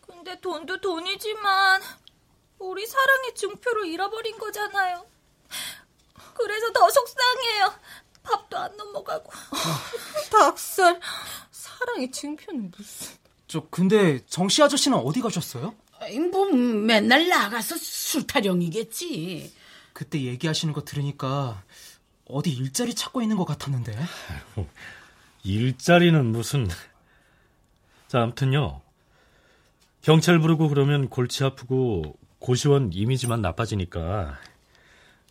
근데 0.01 0.41
돈도 0.41 0.81
돈이지만 0.81 1.83
우리 2.61 2.87
사랑의 2.87 3.35
증표를 3.35 3.87
잃어버린 3.89 4.39
거잖아요. 4.39 5.05
그래서 6.35 6.73
더 6.73 6.89
속상해요. 6.89 7.75
밥도 8.23 8.57
안 8.57 8.77
넘어가고. 8.77 9.33
닭살. 10.31 11.01
사랑의 11.51 12.13
증표는 12.13 12.73
무슨. 12.77 13.09
저 13.49 13.67
근데 13.69 14.25
정씨 14.27 14.63
아저씨는 14.63 14.97
어디 14.97 15.21
가셨어요? 15.21 15.75
뭐 16.31 16.47
맨날 16.53 17.29
나가서 17.29 17.77
술 17.79 18.29
타령이겠지. 18.29 19.53
그때 19.93 20.23
얘기하시는 20.23 20.73
거 20.73 20.85
들으니까 20.85 21.65
어디 22.27 22.53
일자리 22.53 22.95
찾고 22.95 23.23
있는 23.23 23.37
것 23.37 23.45
같았는데. 23.45 23.99
일자리는 25.45 26.25
무슨. 26.27 26.69
자, 28.09 28.23
아무튼요. 28.23 28.81
경찰 30.03 30.39
부르고 30.39 30.69
그러면 30.69 31.09
골치 31.09 31.45
아프고 31.45 32.17
고시원 32.39 32.91
이미지만 32.93 33.41
나빠지니까 33.41 34.37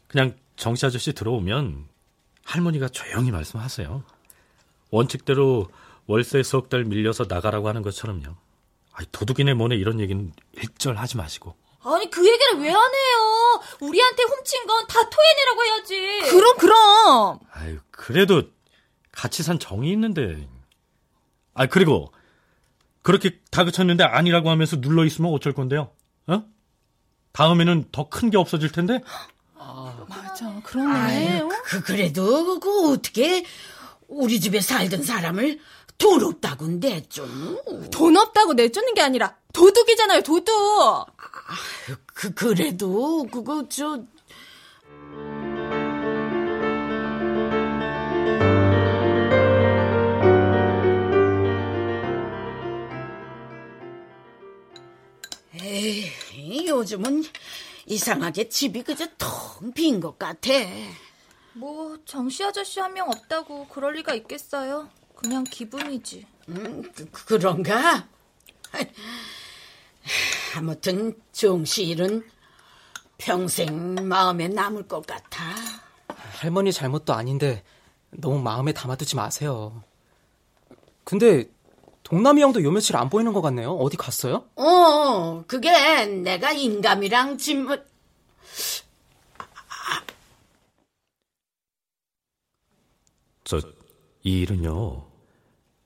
그냥 0.07 0.35
정씨 0.55 0.85
아저씨 0.85 1.13
들어오면 1.13 1.87
할머니가 2.45 2.87
조용히 2.89 3.31
말씀하세요. 3.31 4.03
원칙대로 4.91 5.67
월세 6.07 6.41
석 6.43 6.69
달 6.69 6.83
밀려서 6.85 7.25
나가라고 7.27 7.67
하는 7.69 7.81
것처럼요. 7.81 8.35
아이, 8.93 9.05
도둑이네 9.11 9.53
뭐네 9.53 9.75
이런 9.75 9.99
얘기는 9.99 10.31
일절 10.53 10.97
하지 10.97 11.17
마시고. 11.17 11.55
아니 11.83 12.09
그 12.09 12.19
얘기를 12.27 12.59
왜안 12.59 12.75
해요? 12.75 13.61
우리한테 13.81 14.23
훔친 14.23 14.65
건 14.67 14.87
다 14.87 14.99
토해내라고 15.09 15.63
해야지. 15.63 16.31
그럼 16.31 16.57
그럼. 16.57 17.39
아유 17.51 17.79
그래도 17.91 18.43
같이 19.11 19.43
산 19.43 19.59
정이 19.59 19.91
있는데. 19.91 20.47
아 21.53 21.65
그리고 21.65 22.11
그렇게 23.01 23.39
다그쳤는데 23.51 24.03
아니라고 24.03 24.49
하면서 24.49 24.79
눌러 24.79 25.05
있으면 25.05 25.31
어쩔 25.33 25.53
건데요? 25.53 25.91
어? 26.27 26.43
다음에는 27.33 27.85
더 27.91 28.09
큰 28.09 28.29
게 28.29 28.37
없어질 28.37 28.71
텐데. 28.71 29.01
아, 29.55 30.05
맞아. 30.09 30.59
그러네. 30.63 31.37
아유, 31.37 31.49
그, 31.65 31.81
그래도 31.83 32.59
그 32.59 32.91
어떻게 32.93 33.45
우리 34.07 34.39
집에 34.39 34.59
살던 34.59 35.03
사람을 35.03 35.59
돈 35.97 36.23
없다고 36.23 36.67
내쫓? 36.67 37.27
돈 37.91 38.17
없다고 38.17 38.53
내쫓는 38.53 38.93
게 38.95 39.01
아니라 39.01 39.35
도둑이잖아요, 39.53 40.21
도둑. 40.23 40.53
아, 40.55 41.05
그 42.07 42.33
그래도 42.33 43.25
그거 43.31 43.67
저 43.69 44.03
에이, 55.85 56.67
요즘은 56.67 57.23
이상하게 57.87 58.49
집이 58.49 58.83
그저 58.83 59.07
텅 59.17 59.71
빈 59.73 59.99
것 59.99 60.17
같아. 60.19 60.49
뭐 61.53 61.97
정씨 62.05 62.43
아저씨 62.43 62.79
한 62.79 62.93
명 62.93 63.09
없다고 63.09 63.67
그럴 63.67 63.93
리가 63.95 64.13
있겠어요. 64.15 64.89
그냥 65.15 65.43
기분이지. 65.43 66.25
음, 66.49 66.83
그, 67.11 67.35
런가 67.35 68.07
아무튼 70.55 71.15
정씨 71.31 71.83
일은 71.85 72.23
평생 73.17 73.95
마음에 74.07 74.47
남을 74.47 74.87
것 74.87 75.05
같아. 75.05 75.43
할머니 76.39 76.71
잘못도 76.73 77.13
아닌데 77.13 77.63
너무 78.09 78.41
마음에 78.41 78.73
담아두지 78.73 79.15
마세요. 79.15 79.83
근데 81.03 81.49
동남이 82.11 82.41
형도 82.41 82.61
요 82.61 82.71
며칠 82.71 82.97
안 82.97 83.09
보이는 83.09 83.31
것 83.31 83.41
같네요. 83.41 83.71
어디 83.71 83.95
갔어요? 83.95 84.43
어, 84.57 85.45
그게 85.47 86.05
내가 86.05 86.51
인감이랑 86.51 87.37
짐을 87.37 87.85
저, 93.45 93.61
이 94.23 94.41
일은요, 94.41 95.05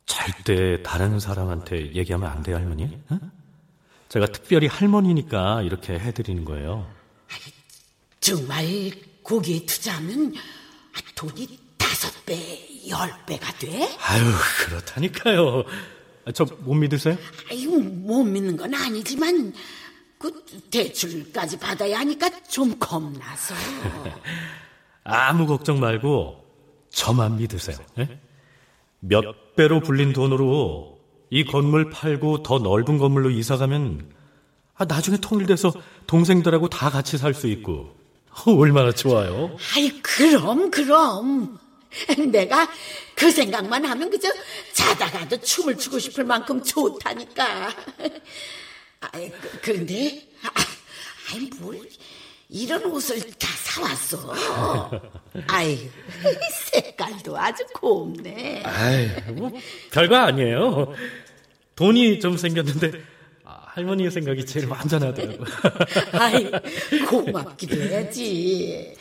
절대 0.08 0.82
다른 0.82 1.20
사람한테 1.20 1.94
얘기하면 1.94 2.28
안 2.28 2.42
돼요, 2.42 2.56
할머니. 2.56 3.00
응? 3.12 3.32
제가 4.10 4.26
특별히 4.26 4.66
할머니니까 4.66 5.62
이렇게 5.62 5.94
해드리는 5.94 6.44
거예요. 6.44 6.92
정말 8.20 8.66
거기에 9.24 9.64
투자하면 9.68 10.34
돈이 11.14 11.60
다섯 11.78 12.26
배, 12.26 12.90
열 12.90 13.14
배가 13.28 13.54
돼? 13.60 13.96
아유, 14.00 14.24
그렇다니까요. 14.66 15.66
저 16.34 16.46
못 16.62 16.74
믿으세요? 16.74 17.18
아유, 17.52 17.70
못 17.80 18.24
믿는 18.24 18.58
건 18.58 18.74
아니지만 18.74 19.54
그 20.18 20.32
대출까지 20.72 21.60
받아야 21.60 22.00
하니까 22.00 22.30
좀 22.50 22.78
겁나서. 22.80 23.54
아무 25.04 25.46
걱정 25.46 25.80
말고 25.80 26.44
저만 26.90 27.38
믿으세요. 27.38 27.78
예? 28.00 28.20
몇 29.00 29.56
배로 29.56 29.80
불린 29.82 30.14
돈으로 30.14 31.00
이 31.30 31.44
건물 31.46 31.90
팔고 31.90 32.44
더 32.44 32.58
넓은 32.60 32.98
건물로 32.98 33.30
이사 33.30 33.58
가면 33.58 34.10
아, 34.76 34.86
나중에 34.86 35.18
통일돼서 35.18 35.74
동생들하고 36.08 36.70
다 36.70 36.90
같이 36.90 37.18
살 37.18 37.34
수 37.34 37.48
있고 37.48 37.96
얼마나 38.48 38.92
좋아요. 38.92 39.56
아이, 39.76 39.90
그럼, 40.02 40.72
그럼. 40.72 41.60
내가 42.32 42.70
그 43.16 43.32
생각만 43.32 43.86
하면 43.86 44.10
그저 44.10 44.30
자다가도 44.74 45.42
춤을 45.42 45.78
추고 45.78 46.00
싶을 46.00 46.24
만큼 46.24 46.64
좋다니까. 46.64 47.74
아이, 49.12 49.30
그, 49.32 49.60
그런데, 49.62 50.28
아, 50.44 50.50
아이, 51.32 51.50
뭘, 51.60 51.80
이런 52.50 52.84
옷을 52.86 53.20
다 53.34 53.48
사왔어. 53.64 54.34
아이, 55.48 55.90
색깔도 56.72 57.38
아주 57.38 57.66
곱네. 57.74 58.64
아이, 58.64 59.08
뭐 59.34 59.52
별거 59.92 60.16
아니에요. 60.16 60.94
돈이 61.76 62.20
좀 62.20 62.38
생겼는데 62.38 62.92
아, 63.44 63.64
할머니의 63.68 64.12
생각이 64.12 64.46
제일 64.46 64.68
완전하더라고. 64.68 65.44
아이, 66.14 66.50
고맙기도 67.06 67.76
해야지. 67.82 68.96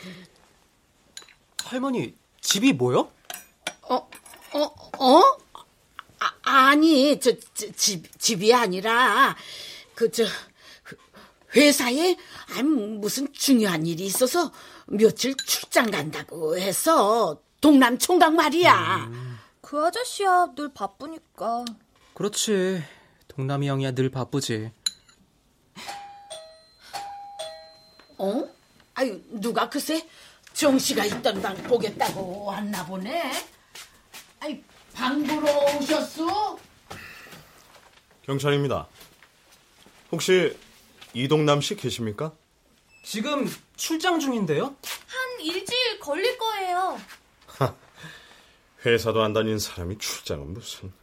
할머니, 1.63 2.13
집이 2.45 2.73
뭐요? 2.73 3.11
어, 3.81 3.95
어, 4.53 4.59
어? 4.99 5.21
아, 6.19 6.33
아니, 6.43 7.19
저, 7.19 7.31
저, 7.55 7.71
집, 7.75 8.19
집이 8.19 8.53
아니라, 8.53 9.35
그, 9.95 10.11
저, 10.11 10.23
그 10.83 10.95
회사에, 11.55 12.15
아니, 12.55 12.63
무슨 12.63 13.33
중요한 13.33 13.85
일이 13.87 14.05
있어서 14.05 14.51
며칠 14.85 15.35
출장 15.35 15.89
간다고 15.89 16.55
해서, 16.55 17.41
동남 17.59 17.97
총각 17.97 18.33
말이야. 18.35 19.09
그 19.61 19.83
아저씨야 19.83 20.53
늘 20.55 20.71
바쁘니까. 20.71 21.65
그렇지. 22.13 22.83
동남이 23.27 23.67
형이야 23.67 23.91
늘 23.93 24.11
바쁘지. 24.11 24.71
어? 28.19 28.47
아유, 28.93 29.19
누가 29.29 29.67
글쎄, 29.67 30.07
정씨가 30.55 31.03
있던 31.05 31.41
방 31.41 31.53
보겠다고 31.63 32.45
왔나 32.45 32.85
보네. 32.85 33.31
아이, 34.39 34.63
방 34.93 35.21
보러 35.23 35.51
오셨어? 35.77 36.57
경찰입니다. 38.21 38.87
혹시 40.11 40.57
이동남 41.13 41.59
씨 41.59 41.75
계십니까? 41.75 42.33
지금 43.03 43.45
출장 43.75 44.19
중인데요? 44.19 44.63
한 44.63 45.41
일주일 45.41 45.99
걸릴 45.99 46.37
거예요. 46.37 46.99
회사도 48.85 49.21
안 49.23 49.33
다니는 49.33 49.59
사람이 49.59 49.97
출장은 49.97 50.53
무슨. 50.53 50.93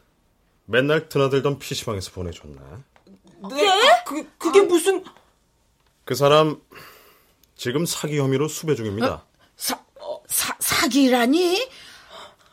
맨날 0.64 1.11
드나들던 1.11 1.59
PC방에서 1.59 2.12
보내줬나? 2.12 2.82
네? 3.50 4.03
그, 4.07 4.26
그게 4.38 4.62
무슨... 4.62 5.05
그 6.05 6.14
사람 6.14 6.61
지금 7.55 7.84
사기 7.84 8.18
혐의로 8.18 8.48
수배 8.48 8.76
중입니다. 8.76 9.26
사, 9.57 9.78
어, 10.00 10.22
사, 10.28 10.55
사기라니? 10.59 11.68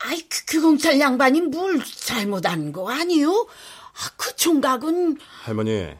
아이, 0.00 0.22
그, 0.28 0.44
그 0.46 0.60
경찰 0.60 0.98
양반이 0.98 1.40
뭘 1.42 1.80
잘못한 1.84 2.72
거 2.72 2.90
아니요? 2.90 3.46
아, 3.92 4.10
그 4.16 4.34
총각은, 4.36 5.18
할머니, 5.42 5.90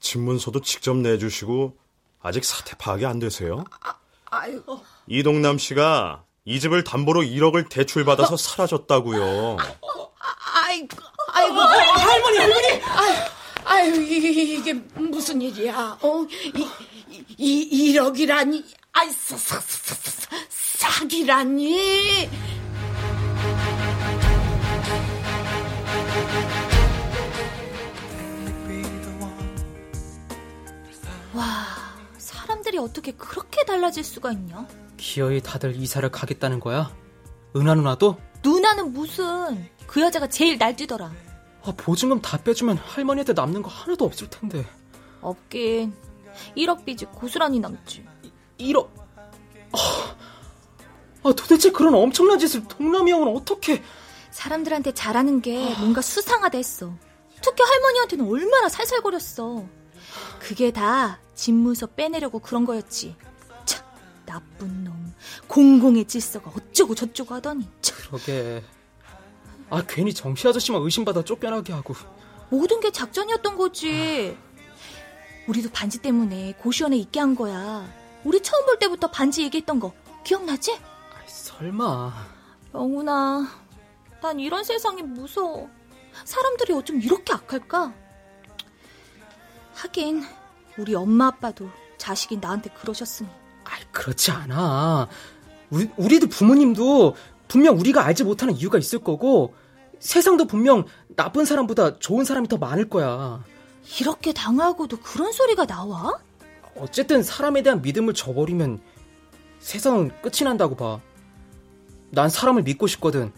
집문서도 0.00 0.62
직접 0.62 0.96
내주시고 0.96 1.76
아직 2.22 2.44
사태 2.44 2.74
파악이 2.76 3.04
안 3.04 3.18
되세요? 3.18 3.64
아이고, 4.26 4.82
이동남 5.06 5.58
씨가 5.58 6.24
이 6.46 6.60
집을 6.60 6.84
담보로 6.84 7.20
1억을 7.22 7.68
대출받아서 7.68 8.36
사라졌다고요. 8.36 9.56
아이고, 10.54 10.96
아이고, 11.32 11.54
할머니, 11.60 12.38
할머니! 12.38 12.82
아유, 12.84 13.14
아유, 13.64 14.02
이- 14.02 14.54
이게 14.56 14.72
무슨 14.72 15.42
일이야? 15.42 15.98
어? 16.00 16.26
이, 16.54 16.66
이, 17.36 17.60
이 17.62 17.92
1억이라니? 17.94 18.64
아이, 18.92 19.10
사, 19.12 19.36
사, 19.36 19.60
사, 19.60 19.94
사, 19.94 20.36
사, 20.48 20.88
사기라니? 20.88 22.28
와, 31.34 31.44
사람들이 32.18 32.78
어떻게 32.78 33.12
그렇게 33.12 33.64
달라질 33.64 34.02
수가 34.02 34.32
있냐? 34.32 34.66
기어이 34.96 35.40
다들 35.40 35.76
이사를 35.76 36.08
가겠다는 36.10 36.60
거야? 36.60 36.92
은하 37.56 37.74
누나도? 37.74 38.16
누나는 38.42 38.92
무슨 38.92 39.68
그 39.86 40.00
여자가 40.00 40.28
제일 40.28 40.58
날뛰더라. 40.58 41.12
아, 41.62 41.72
보증금 41.76 42.20
다 42.20 42.38
빼주면 42.38 42.78
할머니한테 42.78 43.32
남는 43.34 43.62
거 43.62 43.68
하나도 43.68 44.04
없을 44.04 44.28
텐데. 44.30 44.66
없긴 45.20 45.92
1억 46.56 46.84
빚이 46.84 47.04
고스란히 47.06 47.60
남지. 47.60 48.04
1억... 48.60 48.88
아, 49.72 50.16
아, 51.22 51.32
도대체 51.32 51.70
그런 51.70 51.94
엄청난 51.94 52.38
짓을 52.38 52.66
동남이 52.66 53.10
형은 53.10 53.36
어떻게... 53.36 53.82
사람들한테 54.30 54.92
잘하는 54.92 55.42
게 55.42 55.74
뭔가 55.78 56.00
수상하다 56.00 56.56
했어. 56.56 56.94
특히 57.42 57.62
할머니한테는 57.62 58.28
얼마나 58.28 58.68
살살거렸어. 58.68 59.64
그게 60.38 60.70
다 60.70 61.20
집문서 61.34 61.86
빼내려고 61.86 62.38
그런 62.38 62.64
거였지. 62.64 63.16
참, 63.64 63.84
나쁜 64.24 64.84
놈. 64.84 65.14
공공의 65.48 66.06
질서가 66.06 66.52
어쩌고 66.54 66.94
저쩌고 66.94 67.34
하더니. 67.34 67.68
참, 67.82 67.96
그러게... 67.98 68.62
아, 69.68 69.82
괜히 69.88 70.14
정씨 70.14 70.48
아저씨만 70.48 70.82
의심받아 70.82 71.22
쫓겨나게 71.24 71.72
하고... 71.72 71.94
모든 72.50 72.80
게 72.80 72.90
작전이었던 72.90 73.56
거지. 73.56 74.36
우리도 75.46 75.70
반지 75.70 75.98
때문에 75.98 76.54
고시원에 76.58 76.96
있게 76.96 77.20
한 77.20 77.34
거야. 77.34 77.88
우리 78.24 78.40
처음 78.42 78.66
볼 78.66 78.78
때부터 78.78 79.10
반지 79.10 79.42
얘기했던 79.42 79.80
거 79.80 79.92
기억나지? 80.24 80.72
아이, 80.72 81.26
설마... 81.26 82.12
영훈아, 82.74 83.48
난 84.22 84.38
이런 84.40 84.62
세상이 84.62 85.02
무서워. 85.02 85.68
사람들이 86.24 86.72
어쩜 86.72 87.00
이렇게 87.00 87.32
악할까? 87.32 87.92
하긴 89.74 90.22
우리 90.76 90.94
엄마 90.94 91.28
아빠도 91.28 91.68
자식이 91.98 92.36
나한테 92.36 92.70
그러셨으니. 92.70 93.28
아이, 93.64 93.80
그렇지 93.92 94.30
않아. 94.30 95.08
우리, 95.70 95.90
우리도 95.96 96.28
부모님도 96.28 97.16
분명 97.48 97.78
우리가 97.78 98.04
알지 98.04 98.24
못하는 98.24 98.54
이유가 98.54 98.78
있을 98.78 99.00
거고, 99.00 99.54
세상도 99.98 100.46
분명 100.46 100.84
나쁜 101.16 101.44
사람보다 101.44 101.98
좋은 101.98 102.24
사람이 102.24 102.48
더 102.48 102.56
많을 102.56 102.88
거야. 102.88 103.42
이렇게 104.00 104.32
당하고도 104.32 104.98
그런 105.00 105.32
소리가 105.32 105.66
나와? 105.66 106.18
어쨌든 106.80 107.22
사람에 107.22 107.62
대한 107.62 107.82
믿음을 107.82 108.14
저버리면 108.14 108.80
세상은 109.58 110.10
끝이 110.22 110.44
난다고 110.44 110.74
봐. 110.74 111.00
난 112.10 112.30
사람을 112.30 112.62
믿고 112.62 112.86
싶거든. 112.86 113.32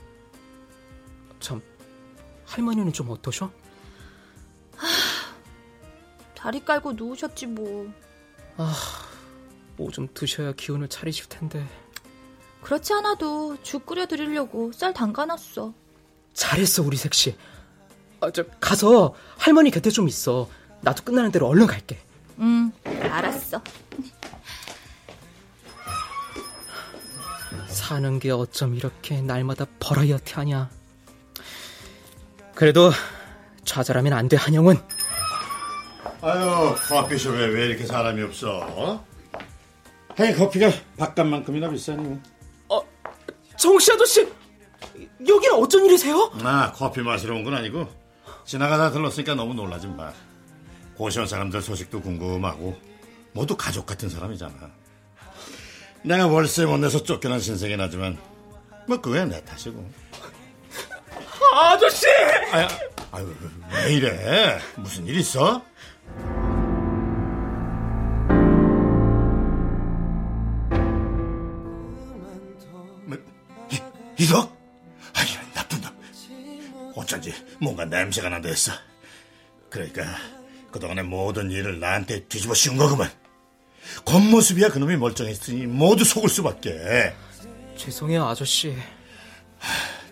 참, 1.41 1.61
할머니는 2.47 2.93
좀 2.93 3.11
어떠셔? 3.11 3.51
다리 6.37 6.65
깔고 6.65 6.93
누우셨지 6.93 7.47
뭐. 7.47 7.93
뭐좀 9.77 10.09
드셔야 10.15 10.53
기운을 10.53 10.89
차리실 10.89 11.29
텐데. 11.29 11.67
그렇지 12.63 12.93
않아도 12.93 13.61
죽 13.63 13.85
끓여 13.87 14.07
드리려고 14.07 14.71
쌀 14.73 14.95
담가놨어. 14.95 15.75
잘했어, 16.33 16.83
우리 16.85 16.97
색시. 16.97 17.37
아, 18.21 18.31
저, 18.31 18.45
가서 18.61 19.15
할머니 19.37 19.73
곁에 19.73 19.91
좀 19.91 20.07
있어. 20.07 20.49
나도 20.81 21.03
끝나는 21.03 21.33
대로 21.33 21.49
얼른 21.49 21.67
갈게. 21.67 21.99
응, 22.43 22.73
알았어. 22.85 23.63
사는 27.69 28.19
게 28.19 28.31
어쩜 28.31 28.75
이렇게 28.75 29.21
날마다 29.23 29.65
버라이어티 29.81 30.35
하냐. 30.35 30.69
그래도 32.55 32.91
좌절하면 33.65 34.13
안 34.13 34.29
돼, 34.29 34.37
한영은. 34.37 34.77
아유, 36.21 36.75
커피숍에 36.89 37.47
왜 37.47 37.67
이렇게 37.67 37.87
사람이 37.87 38.23
없어? 38.23 39.03
아니, 40.19 40.35
커피가 40.35 40.71
바깥만큼이나 40.99 41.71
비싸니. 41.71 42.19
정씨 43.57 43.93
아저씨! 43.93 44.29
여기는 45.27 45.55
어쩐 45.57 45.85
일이세요? 45.85 46.33
아, 46.43 46.73
커피 46.73 47.01
마시러 47.01 47.35
온 47.37 47.45
건 47.45 47.55
아니고 47.55 47.87
지나가다 48.45 48.91
들렀으니까 48.91 49.35
너무 49.37 49.55
놀라지 49.55 49.87
마. 49.87 50.13
고시원 51.03 51.27
사람들 51.27 51.61
소식도 51.63 52.01
궁금하고 52.01 52.79
모두 53.33 53.57
가족 53.57 53.87
같은 53.87 54.09
사람이잖아. 54.09 54.71
내가 56.05 56.29
월세 56.29 56.65
못 56.65 56.79
내서 56.79 57.03
쫓겨난 57.03 57.41
신세긴 57.41 57.81
하지만 57.81 58.17
뭐 58.87 59.01
그게 59.01 59.25
내 59.25 59.45
탓이고. 59.45 59.85
아저씨! 61.55 62.07
아유, 62.53 62.69
아유, 63.11 63.35
왜 63.85 63.95
이래? 63.95 64.61
무슨 64.77 65.05
일 65.09 65.17
있어? 65.19 65.61
뭐, 73.05 73.19
이- 73.71 74.23
이거? 74.23 74.41
아니, 75.15 75.31
나쁜 75.55 75.81
놈. 75.81 76.93
어쩐지 76.95 77.35
뭔가 77.61 77.85
냄새가 77.85 78.29
난다 78.29 78.49
했어. 78.49 78.73
그러니까 79.69 80.05
그동안의 80.73 81.05
모든 81.05 81.51
일을 81.51 81.79
나한테 81.79 82.25
뒤집어 82.27 82.55
씌운 82.55 82.77
거구만. 82.77 83.11
겉모습이야 84.05 84.71
그놈이 84.71 84.97
멀쩡했으니 84.97 85.67
모두 85.67 86.05
속을 86.05 86.29
수밖에. 86.29 87.15
죄송해요, 87.77 88.25
아저씨. 88.27 88.77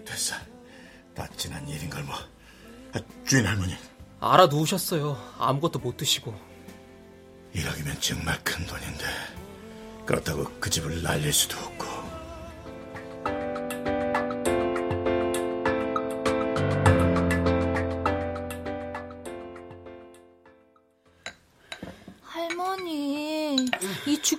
됐어. 0.05 0.35
다 1.15 1.27
지난 1.37 1.67
일인 1.69 1.89
걸 1.91 2.03
뭐. 2.05 2.15
아, 2.93 3.01
주인 3.27 3.47
할머니, 3.47 3.75
알아 4.21 4.47
누우셨어요. 4.47 5.17
아무것도 5.39 5.79
못 5.79 5.97
드시고. 5.97 6.35
1억이면 7.55 8.01
정말 8.01 8.39
큰 8.45 8.65
돈인데 8.67 9.05
그렇다고 10.07 10.45
그 10.61 10.71
집을 10.71 11.03
날릴 11.03 11.33
수도 11.33 11.59
없고 11.59 11.85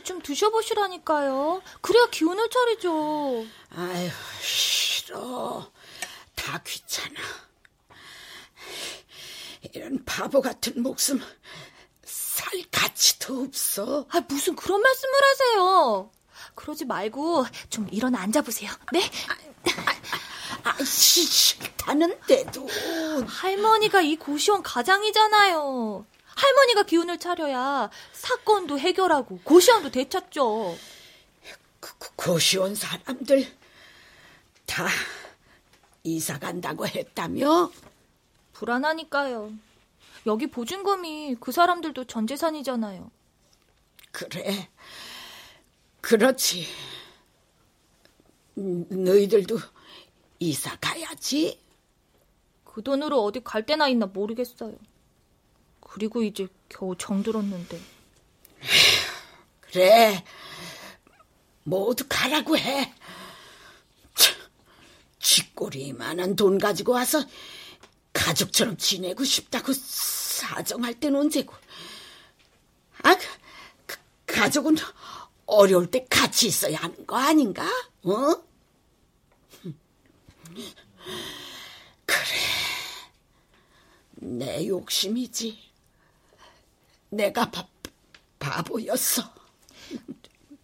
좀 0.04 0.22
드셔보시라니까요. 0.22 1.62
그래야 1.82 2.06
기운을 2.08 2.50
차리죠. 2.50 3.46
아유, 3.76 4.10
싫어. 4.42 5.72
다 6.36 6.62
귀찮아. 6.66 7.20
이런 9.74 10.04
바보 10.06 10.42
같은 10.42 10.82
목숨 10.82 11.22
살 12.04 12.62
가치도 12.72 13.44
없어. 13.44 14.06
아, 14.10 14.22
무슨 14.28 14.56
그런 14.56 14.82
말씀을 14.82 15.14
하세요. 15.24 16.12
그러지 16.56 16.86
말고 16.86 17.46
좀 17.70 17.88
일어나 17.92 18.20
앉아보세요. 18.22 18.72
네? 18.92 19.10
아, 20.64 20.84
씨, 20.84 21.24
싫다는데도. 21.26 22.68
할머니가 23.28 24.02
이 24.02 24.16
고시원 24.16 24.62
가장이잖아요. 24.64 26.06
할머니가 26.36 26.84
기운을 26.84 27.20
차려야 27.20 27.90
사건도 28.14 28.80
해결하고 28.80 29.40
고시원도 29.44 29.92
되찾죠. 29.92 30.76
그, 31.80 31.98
그 31.98 32.10
고시원 32.16 32.76
사람들 32.76 33.48
다 34.66 34.88
이사 36.04 36.40
간다고 36.40 36.88
했다며? 36.88 37.72
불안하니까요. 38.54 39.52
여기 40.28 40.48
보증금이 40.48 41.38
그 41.40 41.52
사람들도 41.52 42.06
전 42.06 42.28
재산이잖아요. 42.28 43.10
그래. 44.12 44.70
그렇지. 46.02 46.68
음, 48.58 48.86
너희들도 48.90 49.58
이사 50.40 50.76
가야지. 50.78 51.60
그 52.64 52.82
돈으로 52.84 53.24
어디 53.24 53.44
갈 53.44 53.66
데나 53.66 53.88
있나 53.88 54.06
모르겠어요. 54.06 54.76
그리고 55.92 56.24
이제 56.24 56.48
겨우 56.70 56.96
정들었는데. 56.98 57.80
그래. 59.60 60.24
모두 61.64 62.06
가라고 62.08 62.58
해. 62.58 62.94
참, 64.16 64.36
쥐꼬리만한 65.20 66.38
돈 66.38 66.58
가지고 66.58 66.94
와서 66.94 67.22
가족처럼 68.14 68.78
지내고 68.78 69.26
싶다고 69.26 69.74
사정할 69.74 70.98
땐 70.98 71.14
언제고. 71.14 71.54
아, 73.04 73.16
그, 73.16 73.26
그, 73.86 73.98
가족은 74.28 74.78
어려울 75.46 75.92
때 75.92 76.06
같이 76.10 76.48
있어야 76.48 76.78
하는 76.78 77.06
거 77.06 77.18
아닌가? 77.18 77.66
어? 78.04 78.44
그래. 82.06 82.38
내 84.16 84.66
욕심이지. 84.68 85.71
내가 87.12 87.52
바, 87.52 87.68
바보였어. 88.40 89.24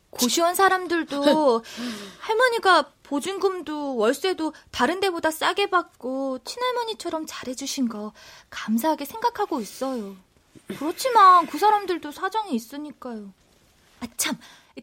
고시원 0.10 0.56
사람들도 0.56 1.64
할머니가 2.20 2.92
보증금도 3.04 3.96
월세도 3.98 4.54
다른 4.72 5.00
데보다 5.00 5.30
싸게 5.30 5.70
받고 5.70 6.40
친할머니처럼 6.44 7.26
잘해주신 7.28 7.88
거 7.88 8.14
감사하게 8.50 9.06
생각하고 9.06 9.62
있어요. 9.62 10.16
그렇지만 10.68 11.46
그 11.48 11.58
사람들도 11.58 12.12
사정이 12.12 12.54
있으니까요. 12.54 13.32
아, 14.00 14.08
참. 14.18 14.38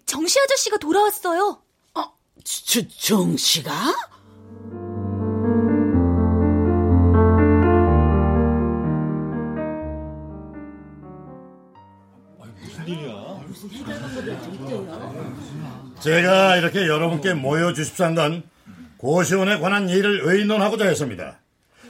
정씨 0.07 0.41
아저씨가 0.41 0.79
돌아왔어요. 0.79 1.62
어, 1.95 2.17
저, 2.45 2.89
정씨가? 2.89 3.73
제가 16.01 16.57
이렇게 16.57 16.87
여러분께 16.87 17.35
모여주십사 17.35 18.07
한 18.07 18.15
건 18.15 18.43
고시원에 18.97 19.59
관한 19.59 19.89
일을 19.89 20.23
의논하고자 20.25 20.87
했습니다. 20.87 21.39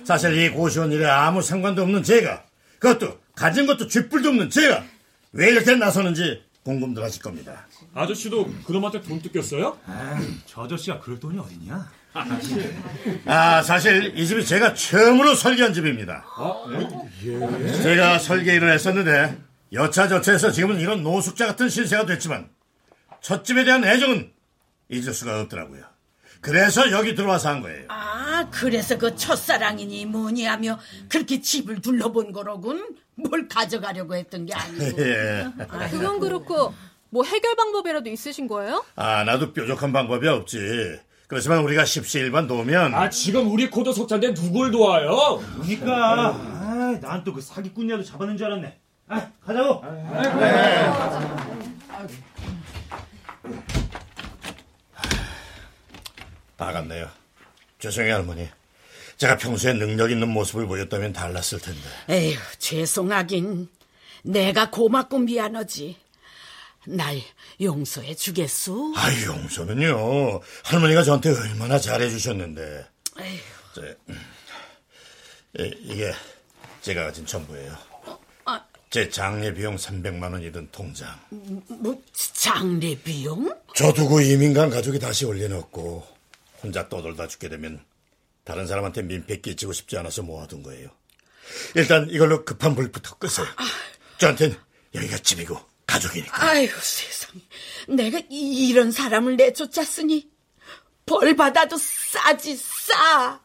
사실 0.05 0.37
이 0.37 0.51
고시원 0.51 0.91
일에 0.93 1.07
아무 1.07 1.43
상관도 1.43 1.83
없는 1.83 2.03
제가 2.03 2.45
그것도 2.79 3.19
가진 3.37 3.67
것도 3.67 3.87
쥐뿔도 3.87 4.31
없는 4.31 4.51
제가 4.51 4.85
왜 5.33 5.51
이렇게 5.51 5.75
나서는지 5.77 6.43
궁금들 6.65 7.03
하실 7.03 7.23
겁니다. 7.23 7.67
아저씨도 7.95 8.51
그놈한테 8.67 9.03
돈 9.03 9.21
뜯겼어요? 9.23 9.79
저 10.47 10.65
아저씨가 10.65 10.99
그럴 11.01 11.21
돈이 11.21 11.39
어딨냐? 11.39 11.89
아 13.27 13.63
사실 13.63 14.17
이 14.19 14.27
집이 14.27 14.45
제가 14.45 14.75
처음으로 14.75 15.35
설계한 15.35 15.73
집입니다. 15.73 16.25
제가 17.83 18.19
설계 18.19 18.55
일을 18.57 18.73
했었는데 18.73 19.37
여차저차해서 19.73 20.51
지금은 20.53 20.81
이런 20.81 21.03
노숙자 21.03 21.47
같은 21.47 21.69
신세가 21.69 22.07
됐지만 22.07 22.49
첫 23.25 23.43
집에 23.43 23.65
대한 23.65 23.83
애정은 23.83 24.31
잊을 24.91 25.15
수가 25.15 25.41
없더라고요. 25.41 25.83
그래서 26.43 26.91
여기 26.91 27.15
들어와서 27.15 27.49
한 27.49 27.63
거예요. 27.63 27.87
아, 27.89 28.47
그래서 28.51 28.99
그 28.99 29.17
첫사랑이니 29.17 30.05
뭐니 30.05 30.45
하며 30.45 30.79
그렇게 31.09 31.41
집을 31.41 31.81
둘러본 31.81 32.33
거로군. 32.33 32.97
뭘 33.15 33.49
가져가려고 33.49 34.15
했던 34.15 34.45
게 34.45 34.53
아니고. 34.53 34.85
예. 35.01 35.47
그건 35.91 36.21
그렇고 36.21 36.75
뭐 37.09 37.25
해결 37.25 37.57
방법이라도 37.57 38.11
있으신 38.11 38.47
거예요? 38.47 38.85
아, 38.95 39.25
나도 39.25 39.55
뾰족한 39.55 39.91
방법이 39.95 40.29
없지. 40.29 40.99
그렇지만 41.27 41.61
우리가 41.61 41.87
십시일반 41.87 42.47
도우면 42.47 42.95
아 42.95 43.09
지금 43.09 43.51
우리 43.51 43.71
코도 43.71 43.95
석자인데 43.95 44.35
누굴 44.35 44.71
도와요? 44.71 45.43
그러니까 45.63 46.35
아, 46.35 46.99
난또 47.01 47.33
그 47.33 47.41
사기꾼이라도 47.41 48.05
잡아낸 48.05 48.37
줄 48.37 48.49
알았네. 48.49 48.79
아, 49.09 49.29
가자고. 49.47 49.83
나갔네요. 56.57 57.11
죄송해요, 57.79 58.15
할머니. 58.15 58.49
제가 59.17 59.37
평소에 59.37 59.75
능력 59.75 60.11
있는 60.11 60.29
모습을 60.29 60.67
보였다면 60.67 61.13
달랐을 61.13 61.61
텐데. 61.61 61.81
에휴, 62.09 62.39
죄송하긴. 62.59 63.69
내가 64.23 64.71
고맙고 64.71 65.19
미안하지. 65.21 65.97
날 66.87 67.21
용서해 67.61 68.15
주겠소? 68.15 68.95
아, 68.97 69.11
용서는요. 69.25 70.41
할머니가 70.65 71.03
저한테 71.03 71.31
얼마나 71.31 71.79
잘해 71.79 72.11
주셨는데. 72.11 72.87
에휴. 73.21 73.41
저, 73.75 73.83
음, 74.09 74.21
예, 75.61 75.67
이게 75.83 76.13
제가 76.83 77.05
가진 77.05 77.25
전부예요. 77.27 77.77
아. 78.95 79.05
제 79.05 79.09
장례 79.11 79.53
비용 79.53 79.75
300만 79.75 80.33
원이 80.33 80.53
든 80.53 80.69
통장. 80.71 81.19
뭐 81.69 82.01
장례 82.33 82.97
비용? 82.97 83.53
저 83.75 83.93
두고 83.93 84.21
이민간 84.21 84.71
가족이 84.71 85.01
다시 85.01 85.25
올려놓고 85.25 86.07
혼자 86.63 86.89
떠돌다 86.89 87.27
죽게 87.27 87.49
되면 87.49 87.85
다른 88.45 88.69
사람한테 88.69 89.03
민폐 89.03 89.41
끼치고 89.41 89.73
싶지 89.73 89.99
않아서 89.99 90.23
모아둔 90.23 90.63
거예요. 90.63 90.91
일단 91.75 92.09
이걸로 92.09 92.45
급한 92.45 92.77
불부터 92.77 93.17
끄세요. 93.17 93.47
저한텐 94.19 94.57
여기가 94.95 95.19
집이고 95.19 95.59
가족이니까. 95.89 96.47
아유 96.51 96.69
세상에. 96.81 97.41
내가 97.89 98.21
이, 98.31 98.69
이런 98.69 98.93
사람을 98.93 99.37
내쫓았으니 99.37 100.31
벌 101.05 101.35
받아도 101.35 101.77
싸지 101.77 102.57
싸. 102.57 103.41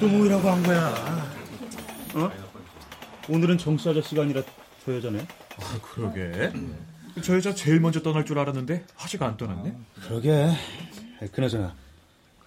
또 0.00 0.08
모이라고 0.08 0.48
한 0.50 0.62
거야? 0.62 1.32
어? 2.14 2.30
오늘은 3.28 3.58
정씨 3.58 3.88
아저씨가 3.88 4.22
아니라 4.22 4.42
저 4.84 4.94
여자네. 4.96 5.26
아, 5.58 5.78
그러게. 5.82 6.52
저 7.22 7.34
여자 7.36 7.54
제일 7.54 7.80
먼저 7.80 8.02
떠날 8.02 8.24
줄 8.26 8.38
알았는데 8.38 8.84
아직 8.98 9.22
안 9.22 9.36
떠났네. 9.36 9.74
그러게. 10.02 10.50
그나저나 11.32 11.74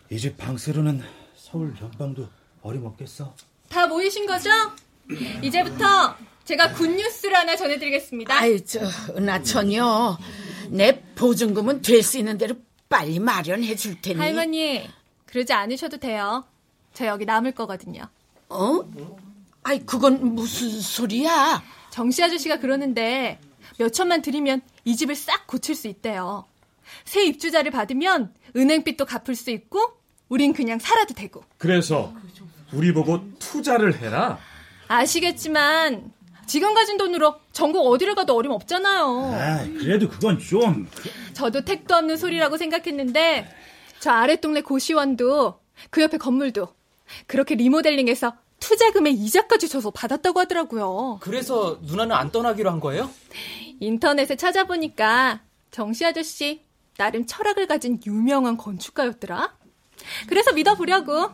이 0.10 0.18
집 0.18 0.38
방세로는 0.38 1.02
서울 1.36 1.74
연방도 1.82 2.28
어림없겠어. 2.62 3.34
다 3.70 3.88
모이신 3.88 4.26
거죠? 4.26 4.50
이제부터 5.42 6.16
제가 6.46 6.74
굿뉴스를 6.74 7.36
하나 7.36 7.56
전해드리겠습니다. 7.56 8.34
아유 8.34 8.64
저 8.66 8.80
은하천이요. 9.16 10.18
내 10.70 11.02
보증금은 11.16 11.82
될 11.82 12.04
수 12.04 12.18
있는 12.18 12.38
대로 12.38 12.56
빨리 12.90 13.20
마련해 13.20 13.76
줄 13.76 14.00
테니. 14.02 14.18
할머니, 14.20 14.88
그러지 15.26 15.52
않으셔도 15.54 15.98
돼요. 15.98 16.46
저 16.98 17.06
여기 17.06 17.26
남을 17.26 17.52
거거든요. 17.52 18.02
어? 18.50 18.82
아이 19.62 19.86
그건 19.86 20.34
무슨 20.34 20.82
소리야? 20.82 21.62
정씨 21.92 22.24
아저씨가 22.24 22.58
그러는데 22.58 23.40
몇 23.78 23.90
천만 23.94 24.24
드리면 24.24 24.62
이 24.84 24.96
집을 24.96 25.14
싹 25.14 25.46
고칠 25.46 25.76
수 25.76 25.88
있대요. 25.88 26.46
새 27.06 27.24
입주자를 27.24 27.70
받으면 27.70 28.34
은행빚도 28.56 29.06
갚을 29.06 29.36
수 29.36 29.52
있고 29.52 29.80
우린 30.28 30.54
그냥 30.54 30.80
살아도 30.80 31.14
되고. 31.14 31.44
그래서 31.60 32.16
우리 32.74 32.92
보고 32.92 33.32
투자를 33.38 34.00
해라. 34.00 34.40
아시겠지만 34.88 36.12
지금 36.48 36.74
가진 36.74 36.98
돈으로 36.98 37.36
전국 37.52 37.82
어디를 37.92 38.16
가도 38.16 38.36
어림없잖아요. 38.36 39.32
아, 39.36 39.64
그래도 39.78 40.10
그건 40.10 40.40
좀. 40.40 40.90
저도 41.34 41.64
택도 41.64 41.94
없는 41.94 42.18
소리라고 42.18 42.58
생각했는데 42.58 43.48
저 44.00 44.10
아랫동네 44.10 44.62
고시원도 44.62 45.60
그 45.92 46.02
옆에 46.02 46.18
건물도 46.18 46.77
그렇게 47.26 47.56
리모델링해서 47.56 48.36
투자금에 48.60 49.12
이자까지 49.12 49.70
줘서 49.70 49.92
받았다고 49.92 50.40
하더라고요. 50.42 51.20
그래서 51.22 51.80
누나는 51.84 52.16
안 52.16 52.32
떠나기로 52.32 52.70
한 52.72 52.80
거예요? 52.80 53.10
인터넷에 53.80 54.36
찾아보니까 54.36 55.42
정씨 55.72 56.06
아저씨 56.06 56.62
나름 56.98 57.26
철학을 57.26 57.68
가진 57.68 58.00
유명한 58.06 58.58
건축가였더라. 58.58 59.56
그래서 60.28 60.54
믿어보려고 60.54 61.32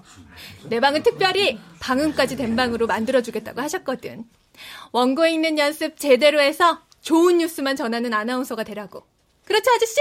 내 0.70 0.80
방은 0.80 1.04
특별히 1.04 1.60
방음까지 1.80 2.36
된 2.36 2.56
방으로 2.56 2.88
만들어주겠다고 2.88 3.62
하셨거든. 3.62 4.26
원고 4.92 5.26
읽는 5.26 5.58
연습 5.58 5.98
제대로 5.98 6.42
해서 6.42 6.82
좋은 7.02 7.38
뉴스만 7.40 7.76
전하는 7.76 8.14
아나운서가 8.14 8.64
되라고. 8.64 9.06
그렇죠 9.46 9.72
아저씨? 9.72 9.96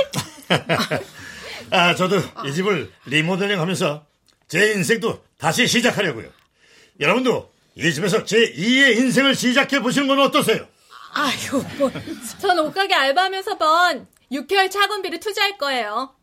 아, 1.70 1.95
저도 1.95 2.16
이 2.47 2.53
집을 2.53 2.93
리모델링 3.07 3.61
하면서 3.61 4.05
제 4.49 4.73
인생도 4.73 5.23
다시 5.43 5.66
시작하려고요. 5.66 6.30
여러분도 7.01 7.51
이 7.74 7.93
집에서 7.93 8.24
제 8.24 8.36
2의 8.53 8.97
인생을 8.99 9.34
시작해 9.34 9.80
보시는 9.80 10.07
건 10.07 10.20
어떠세요? 10.20 10.68
아유, 11.14 11.64
뭐. 11.78 11.90
전 12.38 12.61
옷가게 12.61 12.95
알바하면서 12.95 13.59
번 13.59 14.07
6개월 14.30 14.70
차건비를 14.70 15.18
투자할 15.18 15.59
거예요. 15.59 16.14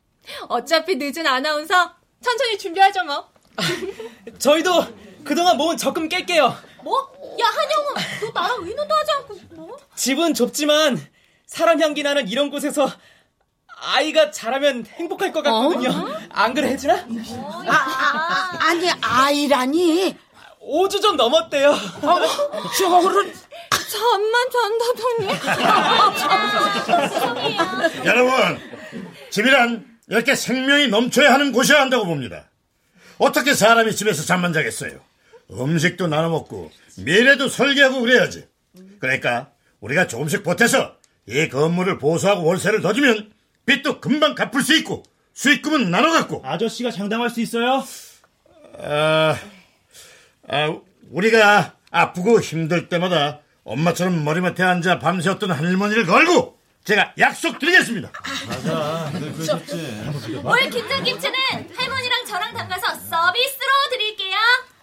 어차피 0.48 0.96
늦은 0.96 1.28
아나운서 1.28 1.96
천천히 2.24 2.58
준비하죠 2.58 3.04
뭐. 3.04 3.30
저희도 4.40 4.88
그동안 5.26 5.58
모은 5.58 5.76
적금 5.76 6.08
깰게요. 6.08 6.56
뭐? 6.82 7.12
야 7.42 7.46
한영우, 7.46 8.32
너 8.34 8.42
나랑 8.42 8.64
의논도 8.64 8.96
하지 8.96 9.12
않고 9.18 9.36
뭐? 9.56 9.78
집은 9.96 10.34
좁지만 10.34 10.98
사람 11.46 11.82
향기 11.82 12.04
나는 12.04 12.30
이런 12.30 12.50
곳에서 12.50 12.90
아이가 13.82 14.32
자라면 14.32 14.86
행복할 14.86 15.32
것 15.32 15.42
같거든요. 15.42 15.90
안 16.30 16.54
그래, 16.54 16.70
혜진아? 16.70 16.94
아, 16.96 17.72
아, 17.72 18.58
아니 18.68 18.90
아이라니. 19.02 20.18
5주 20.62 21.02
좀 21.02 21.16
넘었대요. 21.16 21.74
저를 22.78 23.34
잠만 23.90 24.50
잔다더니. 24.52 25.40
여러분, 28.06 28.60
집이란 29.32 29.86
이렇게 30.10 30.36
생명이 30.36 30.88
넘쳐야 30.90 31.34
하는 31.34 31.52
곳이어야 31.52 31.82
한다고 31.82 32.06
봅니다. 32.06 32.50
어떻게 33.18 33.54
사람이 33.54 33.96
집에서 33.96 34.24
잠만 34.24 34.54
자겠어요? 34.54 35.00
음식도 35.52 36.08
나눠 36.08 36.30
먹고 36.30 36.72
미래도 36.98 37.48
설계하고 37.48 38.02
그래야지. 38.02 38.46
그러니까 39.00 39.50
우리가 39.80 40.08
조금씩 40.08 40.44
보태서 40.44 40.96
이 41.28 41.48
건물을 41.50 41.98
보수하고 42.00 42.44
월세를 42.44 42.82
더 42.82 42.94
주면 42.94 43.32
빚도 43.70 44.02
금방 44.02 44.34
갚을 44.34 44.64
수 44.64 44.76
있고 44.78 45.04
수익금은 45.34 45.92
나눠 45.92 46.12
갖고 46.12 46.42
아저씨가 46.44 46.90
장담할 46.90 47.30
수 47.30 47.40
있어요? 47.40 47.86
아, 48.80 49.38
아, 50.48 50.76
우리가 51.12 51.76
아프고 51.92 52.42
힘들 52.42 52.90
때마다 52.90 53.42
엄마처럼 53.64 54.24
머리맡에 54.26 54.64
앉아 54.64 54.98
밤새 54.98 55.30
어떤 55.30 55.52
할머니를 55.52 56.08
걸고 56.08 56.58
제가 56.84 57.14
약속드리겠습니다. 57.20 58.12
맞아. 58.48 59.12
올 60.44 60.60
김장김치는 60.72 61.36
할머니랑 61.76 62.26
저랑 62.26 62.54
담가서 62.56 62.96
서비스로 62.96 63.72
드릴게요. 63.92 64.36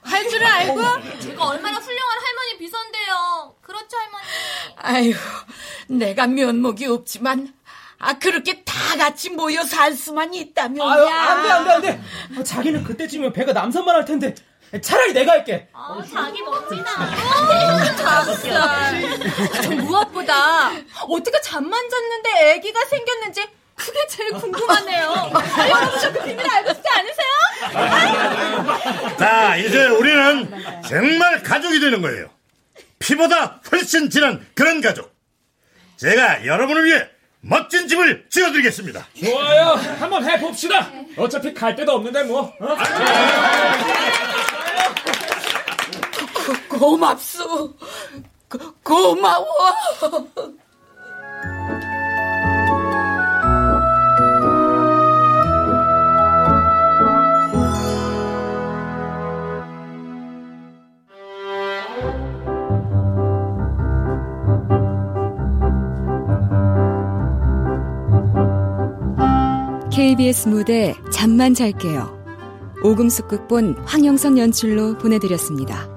할 0.03 0.29
줄을 0.29 0.47
알고? 0.47 1.19
제가 1.19 1.45
얼마나 1.45 1.79
훌륭한 1.79 2.19
할머니 2.25 2.59
비서인데요. 2.59 3.57
그렇죠 3.63 3.97
할머니? 3.97 4.25
아유, 4.77 5.15
내가 5.89 6.29
면목이 6.29 6.87
없지만 6.87 7.56
아 7.99 8.19
그렇게 8.19 8.63
다 8.65 8.97
같이 8.99 9.31
모여 9.31 9.63
살 9.65 9.95
수만 9.95 10.35
있다면 10.35 10.87
아유, 10.87 11.07
안 11.07 11.43
돼, 11.43 11.51
안 11.51 11.65
돼, 11.65 11.71
안 11.71 11.81
돼. 11.83 12.01
아, 12.39 12.43
자기는 12.43 12.85
그때쯤이면 12.85 13.33
배가 13.33 13.53
남산만 13.53 13.95
할 13.95 14.05
텐데. 14.05 14.35
차라리 14.83 15.13
내가 15.13 15.33
할게. 15.33 15.69
아, 15.73 15.97
자기 16.13 16.43
멋지다. 16.43 17.07
닭살. 17.97 19.03
저 19.63 19.71
무엇보다 19.71 20.73
어떻게 21.09 21.41
잠만 21.41 21.89
잤는데 21.89 22.55
아기가 22.55 22.85
생겼는지 22.87 23.45
그게 23.77 24.07
제일 24.09 24.33
궁금하네요. 24.33 25.31
여러분 25.69 26.01
저그 26.01 26.25
비밀 26.25 26.51
알고 26.51 26.75
싶지 26.75 26.89
않으세요? 26.89 27.29
자, 29.19 29.57
이제 29.57 29.87
우리는 29.87 30.51
정말 30.89 31.43
가족이 31.43 31.79
되는 31.79 32.03
거예요. 32.03 32.29
피보다 32.99 33.61
훨씬 33.71 34.11
진한 34.11 34.45
그런 34.55 34.81
가족. 34.81 35.15
제가 35.97 36.45
여러분을 36.45 36.85
위해 36.87 37.09
멋진 37.49 37.87
집을 37.87 38.27
지어드리겠습니다. 38.29 39.07
좋아요. 39.25 39.75
한번 40.01 40.29
해봅시다. 40.29 40.91
어차피 41.17 41.55
갈 41.55 41.77
데도 41.77 41.93
없는데 41.93 42.25
뭐. 42.25 42.53
어? 42.61 42.77
고맙소. 46.69 47.75
고, 48.49 48.59
고마워. 48.83 49.47
KBS 69.97 70.51
무대 70.51 70.95
잠만 71.11 71.55
잘게요. 71.55 72.23
오금숙 72.85 73.29
극본 73.29 73.77
황영선 73.87 74.37
연출로 74.37 74.99
보내드렸습니다. 74.99 75.96